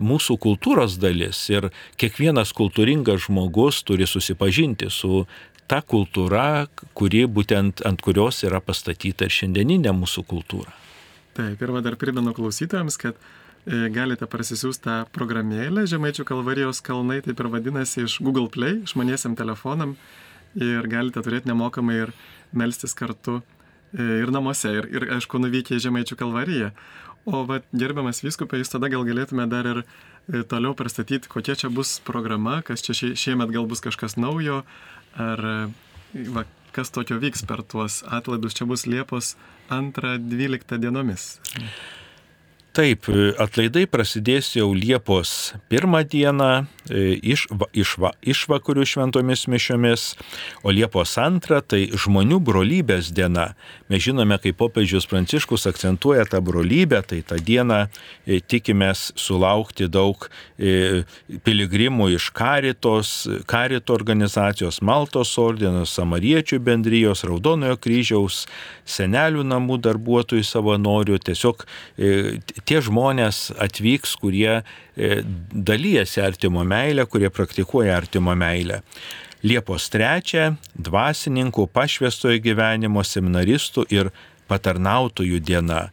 mūsų 0.00 0.38
kultūros 0.40 0.96
dalis 1.02 1.44
ir 1.52 1.68
kiekvienas 2.00 2.54
kultūringas 2.56 3.28
žmogus 3.28 3.84
turi 3.84 4.08
susipažinti 4.08 4.88
su 4.90 5.26
ta 5.72 5.80
kultūra, 5.80 6.66
kuri 6.92 7.24
būtent 7.24 7.80
ant 7.88 8.02
kurios 8.04 8.42
yra 8.44 8.60
pastatyta 8.60 9.24
ir 9.28 9.32
šiandieninė 9.32 9.94
mūsų 9.96 10.26
kultūra. 10.28 10.74
Taip, 11.32 11.62
ir 11.64 11.72
va 11.72 11.80
dar 11.80 11.96
primenu 11.96 12.34
klausytojams, 12.36 12.98
kad 13.00 13.16
e, 13.16 13.88
galite 13.94 14.28
parsisiųsti 14.28 14.84
tą 14.84 14.98
programėlę 15.16 15.86
Žemaičių 15.88 16.28
kalvarijos 16.28 16.82
kalnai, 16.84 17.22
taip 17.24 17.40
ir 17.40 17.48
vadinasi, 17.54 18.04
iš 18.04 18.18
Google 18.20 18.50
Play, 18.52 18.82
išmaniesiam 18.84 19.38
telefonam 19.38 19.96
ir 20.60 20.84
galite 20.92 21.24
turėti 21.24 21.48
nemokamai 21.48 22.02
ir 22.02 22.14
melstis 22.52 22.92
kartu 22.92 23.40
E, 23.92 24.04
ir 24.24 24.30
namuose, 24.32 24.70
ir, 24.72 24.86
ir 24.88 25.04
aišku, 25.18 25.36
nuvykę 25.42 25.76
į 25.76 25.82
Žemaičių 25.84 26.16
kalvariją. 26.20 26.70
O 27.28 27.44
va, 27.46 27.60
gerbiamas 27.76 28.22
viskupai, 28.24 28.62
jūs 28.62 28.72
tada 28.72 28.88
gal 28.90 29.04
galėtume 29.06 29.44
dar 29.50 29.68
ir 29.68 29.80
e, 29.82 30.40
toliau 30.48 30.72
pristatyti, 30.78 31.28
kokia 31.30 31.58
čia 31.60 31.68
bus 31.70 31.98
programa, 32.06 32.62
kas 32.66 32.82
čia 32.86 32.96
šie, 32.96 33.12
šiemet 33.20 33.52
gal 33.52 33.68
bus 33.68 33.84
kažkas 33.84 34.16
naujo, 34.16 34.62
ar 35.20 35.44
va, 36.34 36.44
kas 36.72 36.92
tokio 36.94 37.18
vyks 37.22 37.44
per 37.48 37.62
tuos 37.62 38.02
atlaidus. 38.08 38.56
Čia 38.56 38.66
bus 38.68 38.86
Liepos 38.86 39.34
2-12 39.70 40.78
dienomis. 40.82 41.36
Taip, 42.72 43.04
atlaidai 43.36 43.82
prasidės 43.84 44.46
jau 44.56 44.70
Liepos 44.72 45.52
pirmą 45.68 45.98
dieną 46.08 46.46
e, 46.88 47.18
iš, 47.20 47.42
iš, 47.76 47.90
iš 48.24 48.44
vakarių 48.48 48.86
šventomis 48.88 49.42
mišiomis, 49.52 50.04
o 50.64 50.72
Liepos 50.72 51.18
antrą 51.20 51.58
tai 51.60 51.82
žmonių 51.92 52.38
brolybės 52.40 53.10
diena. 53.12 53.50
Mes 53.92 54.00
žinome, 54.06 54.38
kaip 54.40 54.56
popiežius 54.56 55.04
Pranciškus 55.10 55.68
akcentuoja 55.68 56.24
tą 56.32 56.40
brolybę, 56.40 57.02
tai 57.10 57.18
tą 57.28 57.36
dieną 57.44 57.82
e, 57.82 58.38
tikimės 58.40 59.10
sulaukti 59.20 59.90
daug 59.92 60.24
e, 60.56 61.04
piligrimų 61.44 62.08
iš 62.16 62.30
Karitos, 62.32 63.12
Karito 63.52 63.92
organizacijos, 63.92 64.80
Maltos 64.80 65.34
ordinos, 65.36 65.92
Samariečių 66.00 66.62
bendrijos, 66.64 67.26
Raudonojo 67.28 67.76
kryžiaus, 67.84 68.46
senelių 68.88 69.44
namų 69.52 69.76
darbuotojų 69.90 70.48
savanorių, 70.54 71.20
tiesiog 71.28 71.68
tie 72.68 72.80
žmonės 72.84 73.50
atvyks, 73.60 74.14
kurie 74.20 74.60
e, 74.60 75.22
dalyjasi 75.52 76.22
artimo 76.22 76.64
meilę, 76.64 77.06
kurie 77.06 77.30
praktikuoja 77.30 77.96
artimo 77.96 78.34
meilę. 78.38 78.82
Liepos 79.42 79.88
3 79.90 80.52
dvasininkų 80.78 81.66
pašvestojo 81.74 82.38
gyvenimo 82.42 83.02
seminaristų 83.02 83.88
ir 83.90 84.12
patarnautojų 84.50 85.40
diena. 85.42 85.88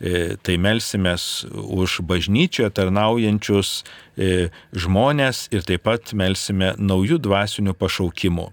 E, 0.00 0.36
tai 0.42 0.56
melsimės 0.58 1.44
už 1.52 2.00
bažnyčioje 2.08 2.72
tarnaujančius 2.74 3.84
e, 4.16 4.48
žmonės 4.72 5.46
ir 5.54 5.62
taip 5.68 5.84
pat 5.86 6.12
melsime 6.16 6.72
naujų 6.78 7.20
dvasinių 7.22 7.76
pašaukimų. 7.78 8.48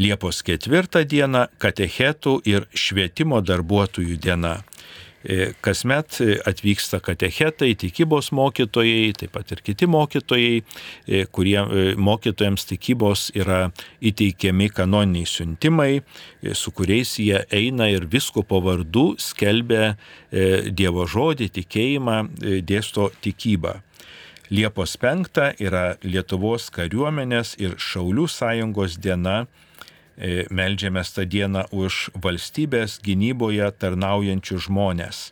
Liepos 0.00 0.42
4 0.46 1.04
diena 1.08 1.46
katechetų 1.58 2.36
ir 2.46 2.68
švietimo 2.74 3.40
darbuotojų 3.42 4.18
diena. 4.20 4.60
E, 5.24 5.52
kasmet 5.60 6.16
atvyksta 6.48 6.96
katechetai, 7.04 7.74
tikybos 7.76 8.30
mokytojai, 8.32 9.10
taip 9.20 9.34
pat 9.34 9.52
ir 9.52 9.60
kiti 9.60 9.84
mokytojai, 9.90 10.62
e, 11.04 11.20
kurie 11.28 11.58
e, 11.60 11.82
mokytojams 12.00 12.64
tikybos 12.70 13.26
yra 13.36 13.66
įteikiami 14.00 14.70
kanoniniai 14.72 15.28
siuntimai, 15.28 16.00
su 16.56 16.72
kuriais 16.72 17.18
jie 17.20 17.42
eina 17.52 17.90
ir 17.92 18.08
visko 18.08 18.46
po 18.48 18.62
vardu 18.64 19.12
skelbia 19.20 19.94
Dievo 20.30 21.04
žodį, 21.10 21.48
tikėjimą, 21.56 22.16
dėsto 22.64 23.08
tikybą. 23.20 23.80
Liepos 24.54 24.94
5 25.02 25.40
yra 25.58 25.96
Lietuvos 26.06 26.68
kariuomenės 26.72 27.56
ir 27.58 27.74
Šaulių 27.82 28.28
sąjungos 28.30 28.96
diena 29.02 29.40
E, 29.42 29.69
Meldžiamės 30.18 31.14
tą 31.16 31.24
dieną 31.24 31.64
už 31.72 32.10
valstybės 32.20 32.98
gynyboje 33.04 33.70
tarnaujančių 33.80 34.58
žmonės. 34.66 35.30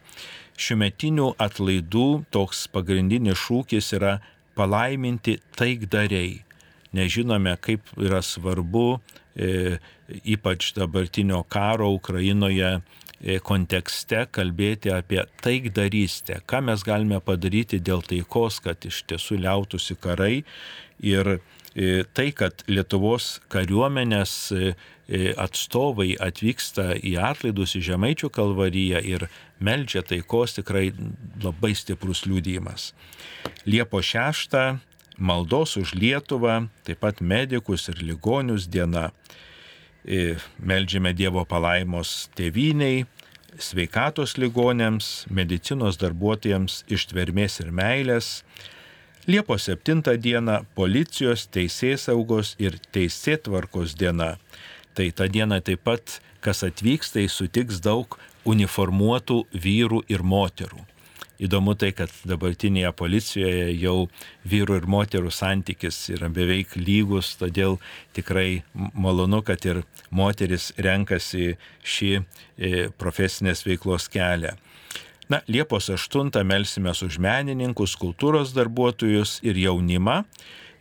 Šiuometinių 0.59 1.33
atlaidų 1.39 2.07
toks 2.35 2.64
pagrindinis 2.72 3.39
šūkis 3.39 3.93
yra 3.99 4.18
palaiminti 4.59 5.37
taikdariai. 5.59 6.41
Nežinome, 6.97 7.53
kaip 7.61 7.85
yra 8.01 8.22
svarbu, 8.24 8.99
e, 9.37 9.76
ypač 10.24 10.72
dabartinio 10.74 11.45
karo 11.53 11.93
Ukrainoje 11.95 12.70
e, 12.79 13.39
kontekste 13.45 14.24
kalbėti 14.35 14.91
apie 14.95 15.20
taikdarystę, 15.45 16.41
ką 16.49 16.62
mes 16.70 16.83
galime 16.87 17.20
padaryti 17.20 17.79
dėl 17.79 18.03
taikos, 18.09 18.59
kad 18.64 18.89
iš 18.89 19.05
tiesų 19.11 19.39
liautųsi 19.45 19.99
karai 20.01 20.43
ir 21.05 21.35
e, 21.37 21.39
tai, 22.16 22.31
kad 22.35 22.64
Lietuvos 22.66 23.39
kariuomenės 23.53 24.33
e, 24.51 24.72
atstovai 25.39 26.16
atvyksta 26.20 26.97
į 26.99 27.14
atlaidus 27.31 27.76
į 27.79 27.85
Žemaičių 27.93 28.31
kalvariją 28.35 29.03
ir 29.07 29.29
meldžia 29.62 30.03
taikos 30.03 30.57
tikrai 30.59 30.91
labai 31.45 31.74
stiprus 31.79 32.24
liūdėjimas. 32.26 32.93
Liepo 33.68 34.03
6 34.03 34.59
maldos 35.18 35.76
už 35.76 35.95
Lietuvą, 35.95 36.68
taip 36.87 37.03
pat 37.03 37.20
medikus 37.20 37.89
ir 37.91 38.03
ligonius 38.03 38.68
diena. 38.70 39.11
Meldžiame 40.09 41.12
Dievo 41.12 41.43
palaimos 41.45 42.31
tėviniai, 42.39 43.03
sveikatos 43.61 44.37
ligonėms, 44.39 45.26
medicinos 45.29 45.99
darbuotojams 46.01 46.85
ištvermės 46.89 47.59
ir 47.64 47.72
meilės. 47.74 48.39
Liepos 49.29 49.66
7 49.68 50.14
diena 50.24 50.62
policijos, 50.72 51.43
teisės 51.53 52.07
saugos 52.07 52.55
ir 52.57 52.79
teisėtvarkos 52.97 53.93
diena. 54.01 54.39
Tai 54.97 55.05
ta 55.12 55.26
diena 55.29 55.59
taip 55.61 55.83
pat, 55.85 56.14
kas 56.41 56.64
atvyks, 56.64 57.11
tai 57.12 57.26
sutiks 57.29 57.83
daug 57.85 58.16
uniformuotų 58.49 59.43
vyrų 59.53 60.01
ir 60.09 60.24
moterų. 60.24 60.81
Įdomu 61.45 61.74
tai, 61.76 61.91
kad 61.93 62.14
dabartinėje 62.24 62.95
policijoje 62.97 63.66
jau 63.76 64.09
vyrų 64.49 64.79
ir 64.81 64.89
moterų 64.97 65.35
santykis 65.37 65.99
yra 66.16 66.33
beveik 66.33 66.72
lygus, 66.81 67.35
todėl 67.37 67.76
tikrai 68.16 68.62
malonu, 68.97 69.43
kad 69.45 69.68
ir 69.68 69.83
moteris 70.09 70.70
renkasi 70.81 71.59
šį 71.85 72.14
e, 72.16 72.89
profesinės 72.97 73.66
veiklos 73.68 74.09
kelią. 74.09 74.57
Na, 75.29 75.43
Liepos 75.49 75.91
8 75.93 76.33
melsime 76.45 76.91
už 76.91 77.18
menininkus, 77.20 77.97
kultūros 78.01 78.55
darbuotojus 78.57 79.39
ir 79.45 79.61
jaunimą, 79.61 80.22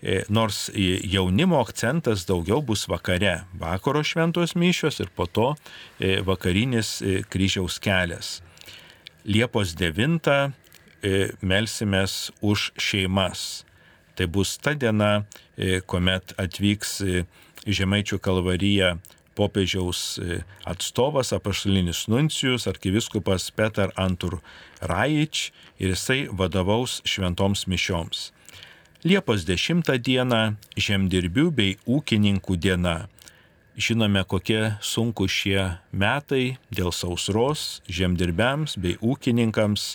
e, 0.02 0.24
nors 0.30 0.70
jaunimo 0.74 1.60
akcentas 1.60 2.24
daugiau 2.26 2.62
bus 2.64 2.88
vakare, 2.88 3.44
vakaro 3.60 4.04
šventos 4.04 4.56
mišios 4.56 5.02
ir 5.04 5.12
po 5.12 5.28
to 5.28 5.56
e, 6.00 6.22
vakarinis 6.24 7.04
kryžiaus 7.28 7.80
kelias. 7.84 8.42
Liepos 9.28 9.76
9 9.76 10.54
e, 11.04 11.32
melsimės 11.44 12.32
už 12.42 12.72
šeimas. 12.80 13.66
Tai 14.16 14.28
bus 14.32 14.56
ta 14.58 14.72
diena, 14.74 15.26
e, 15.58 15.82
kuomet 15.84 16.34
atvyks 16.40 17.02
e, 17.04 17.26
Žemaičių 17.68 18.22
kalvaryje 18.24 18.94
popiežiaus 19.38 20.18
atstovas, 20.68 21.32
apaštalinis 21.38 22.08
nuncijus, 22.12 22.66
arkiviskupas 22.68 23.52
Petar 23.54 23.94
Antur 23.96 24.40
Raič 24.82 25.52
ir 25.78 25.94
jisai 25.94 26.26
vadovaus 26.34 27.00
šventoms 27.06 27.68
mišioms. 27.70 28.32
Liepos 29.06 29.46
10 29.46 29.86
diena 30.02 30.58
žemdirbių 30.74 31.52
bei 31.54 31.78
ūkininkų 31.86 32.58
diena. 32.58 33.06
Žinome, 33.78 34.24
kokie 34.26 34.74
sunku 34.82 35.28
šie 35.30 35.78
metai 35.94 36.58
dėl 36.74 36.90
sausros 36.90 37.84
žemdirbiams 37.86 38.74
bei 38.82 38.98
ūkininkams. 38.98 39.92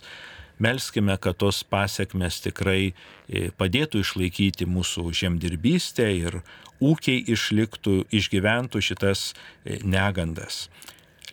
Melskime, 0.63 1.17
kad 1.19 1.41
tos 1.43 1.63
pasiekmes 1.67 2.39
tikrai 2.45 2.93
e, 2.93 3.49
padėtų 3.59 4.03
išlaikyti 4.05 4.69
mūsų 4.71 5.09
žemdirbystę 5.19 6.07
ir 6.15 6.39
ūkiai 6.79 7.25
išliktų, 7.35 7.97
išgyventų 8.15 8.83
šitas 8.85 9.33
e, 9.33 9.81
negandas. 9.83 10.69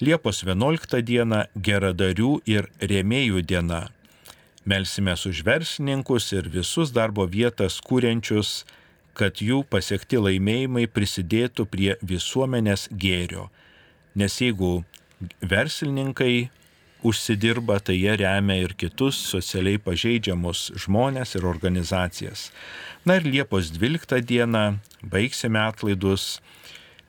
Liepos 0.02 0.42
11 0.48 1.04
diena 1.06 1.44
geradarių 1.54 2.40
ir 2.50 2.72
rėmėjų 2.82 3.46
diena. 3.46 3.86
Melsime 4.66 5.14
už 5.14 5.44
verslininkus 5.46 6.32
ir 6.34 6.50
visus 6.50 6.94
darbo 6.96 7.26
vietas 7.30 7.80
kūrenčius 7.86 8.64
kad 9.20 9.42
jų 9.44 9.64
pasiekti 9.68 10.20
laimėjimai 10.22 10.86
prisidėtų 10.88 11.66
prie 11.68 11.96
visuomenės 12.06 12.88
gėrio. 12.96 13.50
Nes 14.16 14.38
jeigu 14.40 14.84
verslininkai 15.44 16.50
užsidirba, 17.04 17.80
tai 17.80 17.96
jie 18.00 18.16
remia 18.20 18.60
ir 18.64 18.76
kitus 18.80 19.20
socialiai 19.32 19.80
pažeidžiamus 19.82 20.70
žmonės 20.86 21.36
ir 21.40 21.48
organizacijas. 21.50 22.50
Na 23.06 23.20
ir 23.20 23.28
Liepos 23.28 23.72
12 23.76 24.22
dieną 24.26 24.66
baigsime 25.02 25.62
atlaidus, 25.64 26.40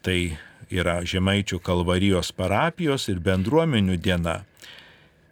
tai 0.02 0.38
yra 0.70 1.00
Žemaičių 1.02 1.58
kalvarijos 1.66 2.30
parapijos 2.32 3.08
ir 3.10 3.18
bendruomenių 3.18 3.98
diena. 3.98 4.40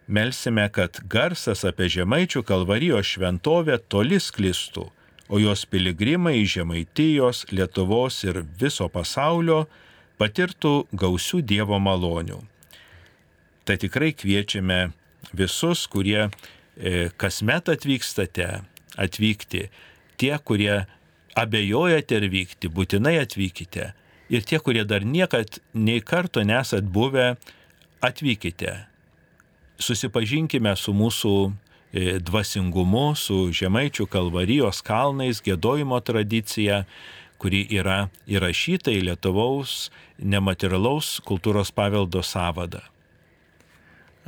Melsime, 0.09 0.65
kad 0.73 0.99
garsas 1.07 1.63
apie 1.63 1.87
Žemaičių 1.89 2.43
kalvarijos 2.43 3.15
šventovę 3.15 3.77
toli 3.87 4.19
sklistų 4.19 4.89
o 5.29 5.39
jos 5.39 5.65
piligrimai 5.65 6.41
iš 6.41 6.53
Žemaitijos, 6.57 7.45
Lietuvos 7.51 8.23
ir 8.25 8.41
viso 8.59 8.89
pasaulio 8.89 9.67
patirtų 10.19 10.89
gausių 10.91 11.43
Dievo 11.45 11.77
malonių. 11.79 12.41
Tai 13.69 13.77
tikrai 13.77 14.15
kviečiame 14.17 14.79
visus, 15.37 15.85
kurie 15.91 16.25
e, 16.25 17.11
kasmet 17.21 17.69
atvykstate, 17.69 18.49
atvykti, 18.97 19.67
tie, 20.17 20.33
kurie 20.41 20.87
abejojate 21.37 22.17
ir 22.17 22.27
vykti, 22.33 22.73
būtinai 22.73 23.19
atvykite. 23.21 23.91
Ir 24.33 24.45
tie, 24.45 24.57
kurie 24.57 24.81
dar 24.89 25.05
niekad 25.05 25.61
nei 25.77 26.01
karto 26.01 26.41
nesat 26.41 26.89
buvę, 26.89 27.35
atvykite. 28.01 28.73
Susipažinkime 29.79 30.73
su 30.77 30.93
mūsų 30.97 31.35
E, 31.89 32.19
dvasingumu, 32.21 33.15
su 33.17 33.47
Žemaičių 33.49 34.05
kalvarijos 34.13 34.83
kalnais, 34.85 35.39
gėdojimo 35.41 35.97
tradicija, 36.05 36.83
kuri 37.41 37.63
yra 37.73 38.11
įrašyta 38.29 38.93
į 38.93 39.07
Lietuvaus 39.07 39.89
nematerialaus 40.21 41.17
kultūros 41.25 41.73
paveldo 41.73 42.21
savadą. 42.21 42.83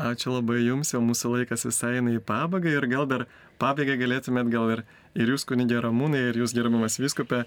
Ačiū 0.02 0.32
labai 0.34 0.64
Jums, 0.64 0.96
jau 0.96 1.02
mūsų 1.06 1.30
laikas 1.36 1.68
visai 1.68 2.00
eina 2.00 2.16
į 2.16 2.22
pabaigą 2.26 2.72
ir 2.74 2.88
gal 2.90 3.06
dar 3.10 3.28
pabaigai 3.62 4.00
galėtumėt 4.00 4.50
gal 4.50 4.72
ir, 4.74 4.82
ir 5.14 5.30
Jūs, 5.30 5.46
kunigė 5.46 5.84
Ramūnai, 5.86 6.24
ir 6.32 6.40
Jūs, 6.42 6.56
gerbiamas 6.58 6.98
viskupė, 6.98 7.44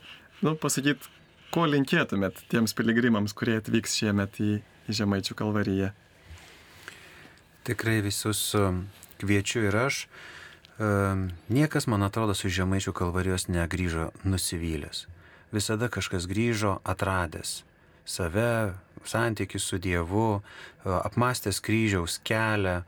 nu, 0.47 0.53
pasakyti, 0.63 1.11
ko 1.55 1.67
linkėtumėt 1.67 2.45
tiems 2.53 2.77
piligrimams, 2.79 3.35
kurie 3.35 3.59
atvyks 3.59 3.99
šiemet 3.99 4.39
į, 4.39 4.53
į 4.87 4.99
Žemaičių 5.01 5.39
kalvariją. 5.41 5.91
Tikrai 7.67 7.99
visus 8.07 8.47
kviečiu 9.19 9.67
ir 9.67 9.81
aš. 9.87 10.05
Niekas, 11.51 11.91
man 11.91 12.07
atrodo, 12.07 12.39
su 12.39 12.53
Žemaičių 12.53 12.95
kalvarijos 12.95 13.49
negryžo 13.51 14.13
nusivylęs. 14.23 15.09
Visada 15.55 15.91
kažkas 15.91 16.31
grįžo 16.31 16.79
atradęs 16.87 17.65
save, 18.05 18.75
santykių 19.05 19.61
su 19.61 19.79
Dievu, 19.79 20.43
apmastęs 20.85 21.61
kryžiaus 21.65 22.19
kelią, 22.25 22.83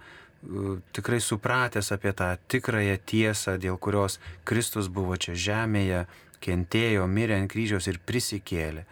tikrai 0.96 1.20
supratęs 1.20 1.92
apie 1.92 2.12
tą 2.16 2.30
tikrąją 2.48 2.96
tiesą, 3.08 3.56
dėl 3.60 3.78
kurios 3.82 4.18
Kristus 4.44 4.88
buvo 4.92 5.16
čia 5.16 5.34
žemėje, 5.34 6.04
kentėjo, 6.44 7.06
mirė 7.10 7.40
ant 7.40 7.50
kryžiaus 7.50 7.88
ir 7.90 8.00
prisikėlė. 8.06 8.84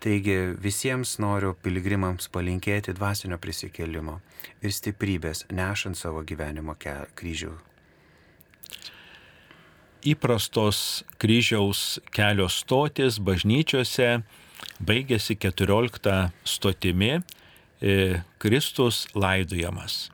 Taigi 0.00 0.36
visiems 0.60 1.16
noriu 1.22 1.54
piligrimams 1.64 2.28
palinkėti 2.32 2.94
dvasinio 2.94 3.38
prisikėlimo 3.40 4.18
ir 4.60 4.74
stiprybės 4.74 5.46
nešant 5.50 5.98
savo 5.98 6.20
gyvenimo 6.26 6.76
kryžių. 6.76 7.54
Įprastos 10.06 11.02
kryžiaus 11.18 11.98
kelio 12.14 12.46
stotis 12.52 13.16
bažnyčiose 13.18 14.20
baigėsi 14.80 15.36
14 15.40 16.30
stotimi 16.44 17.16
e, 17.16 18.22
Kristus 18.38 19.06
laidojamas. 19.14 20.10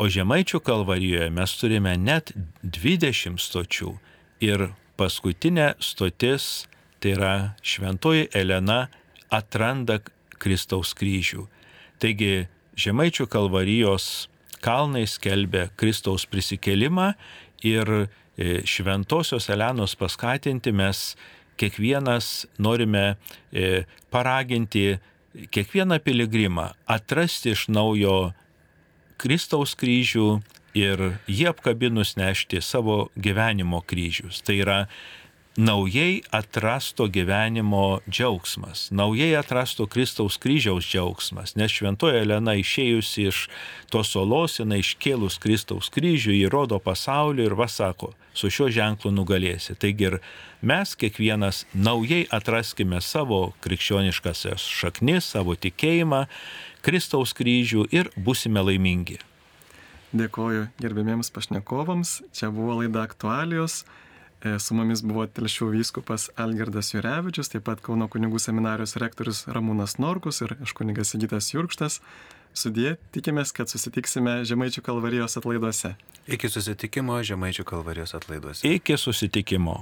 O 0.00 0.08
Žemaičių 0.08 0.62
kalvarijoje 0.64 1.28
mes 1.36 1.54
turime 1.60 1.92
net 2.00 2.32
20 2.64 3.36
stočių 3.40 3.94
ir 4.40 4.70
paskutinė 4.96 5.74
stotis 5.80 6.66
tai 7.00 7.14
yra 7.16 7.34
Šventoji 7.64 8.28
Elena 8.36 8.88
atranda 9.32 10.00
Kristaus 10.40 10.92
kryžių. 10.96 11.46
Taigi 12.00 12.48
Žemaičių 12.80 13.26
kalvarijos 13.28 14.28
kalnai 14.64 15.06
skelbia 15.08 15.68
Kristaus 15.76 16.26
prisikelimą 16.28 17.12
ir 17.64 17.92
e, 18.00 18.06
Šventojios 18.64 19.50
Elenos 19.52 19.96
paskatinti 20.00 20.72
mes 20.72 21.14
kiekvienas 21.60 22.46
norime 22.58 23.04
e, 23.52 23.84
paraginti 24.10 24.98
kiekvieną 25.54 26.00
piligrimą 26.02 26.70
atrasti 26.90 27.52
iš 27.54 27.68
naujo 27.70 28.32
Kristaus 29.20 29.76
kryžių 29.78 30.40
ir 30.78 31.02
jį 31.28 31.50
apkabinus 31.50 32.14
nešti 32.16 32.62
savo 32.64 33.10
gyvenimo 33.18 33.82
kryžius. 33.86 34.40
Tai 34.46 34.56
yra 34.62 34.78
naujai 35.60 36.22
atrasto 36.30 37.06
gyvenimo 37.06 38.00
džiaugsmas, 38.10 38.88
naujai 38.90 39.34
atrasto 39.36 39.86
Kristaus 39.86 40.38
kryžiaus 40.40 40.86
džiaugsmas, 40.88 41.52
nes 41.60 41.74
šventoji 41.74 42.22
Elena 42.22 42.54
išėjusi 42.56 43.26
iš 43.28 43.42
tos 43.92 44.14
olos, 44.16 44.56
jinai 44.56 44.80
iškėlus 44.80 45.36
Kristaus 45.42 45.92
kryžių, 45.92 46.32
įrodo 46.46 46.80
pasaulio 46.80 47.44
ir 47.44 47.58
vasako, 47.60 48.14
su 48.32 48.48
šiuo 48.48 48.70
ženklu 48.72 49.12
nugalėsi. 49.12 49.76
Taigi 49.76 50.08
ir 50.08 50.18
mes 50.64 50.96
kiekvienas 50.96 51.66
naujai 51.76 52.24
atraskime 52.32 53.02
savo 53.04 53.52
krikščioniškasias 53.60 54.64
šaknis, 54.64 55.28
savo 55.36 55.58
tikėjimą, 55.60 56.24
Kristaus 56.80 57.36
kryžių 57.36 57.84
ir 57.92 58.08
busime 58.16 58.64
laimingi. 58.64 59.20
Dėkoju 60.16 60.70
gerbėmiems 60.80 61.28
pašnekovams. 61.30 62.22
Čia 62.32 62.48
buvo 62.48 62.80
laida 62.80 63.04
aktualijos. 63.04 63.84
E, 64.40 64.58
Su 64.58 64.74
mumis 64.74 65.02
buvo 65.04 65.26
Telšių 65.28 65.70
vyskupas 65.74 66.30
Algirdas 66.40 66.94
Jurevičius, 66.94 67.52
taip 67.52 67.66
pat 67.68 67.82
Kauno 67.84 68.08
kunigų 68.08 68.40
seminarijos 68.40 68.96
rektorius 69.02 69.44
Ramūnas 69.52 69.98
Norkus 70.00 70.40
ir 70.46 70.56
aš 70.64 70.72
kunigas 70.78 71.12
Sigitas 71.12 71.52
Jurkštas. 71.52 72.00
Sudie, 72.56 72.96
tikimės, 73.14 73.52
kad 73.54 73.70
susitiksime 73.70 74.40
Žemaičių 74.48 74.82
kalvarijos 74.82 75.36
atlaiduose. 75.38 75.92
Iki 76.26 76.50
susitikimo 76.50 77.20
Žemaičių 77.22 77.68
kalvarijos 77.68 78.16
atlaiduose. 78.18 78.66
Iki 78.66 78.96
susitikimo. 78.98 79.76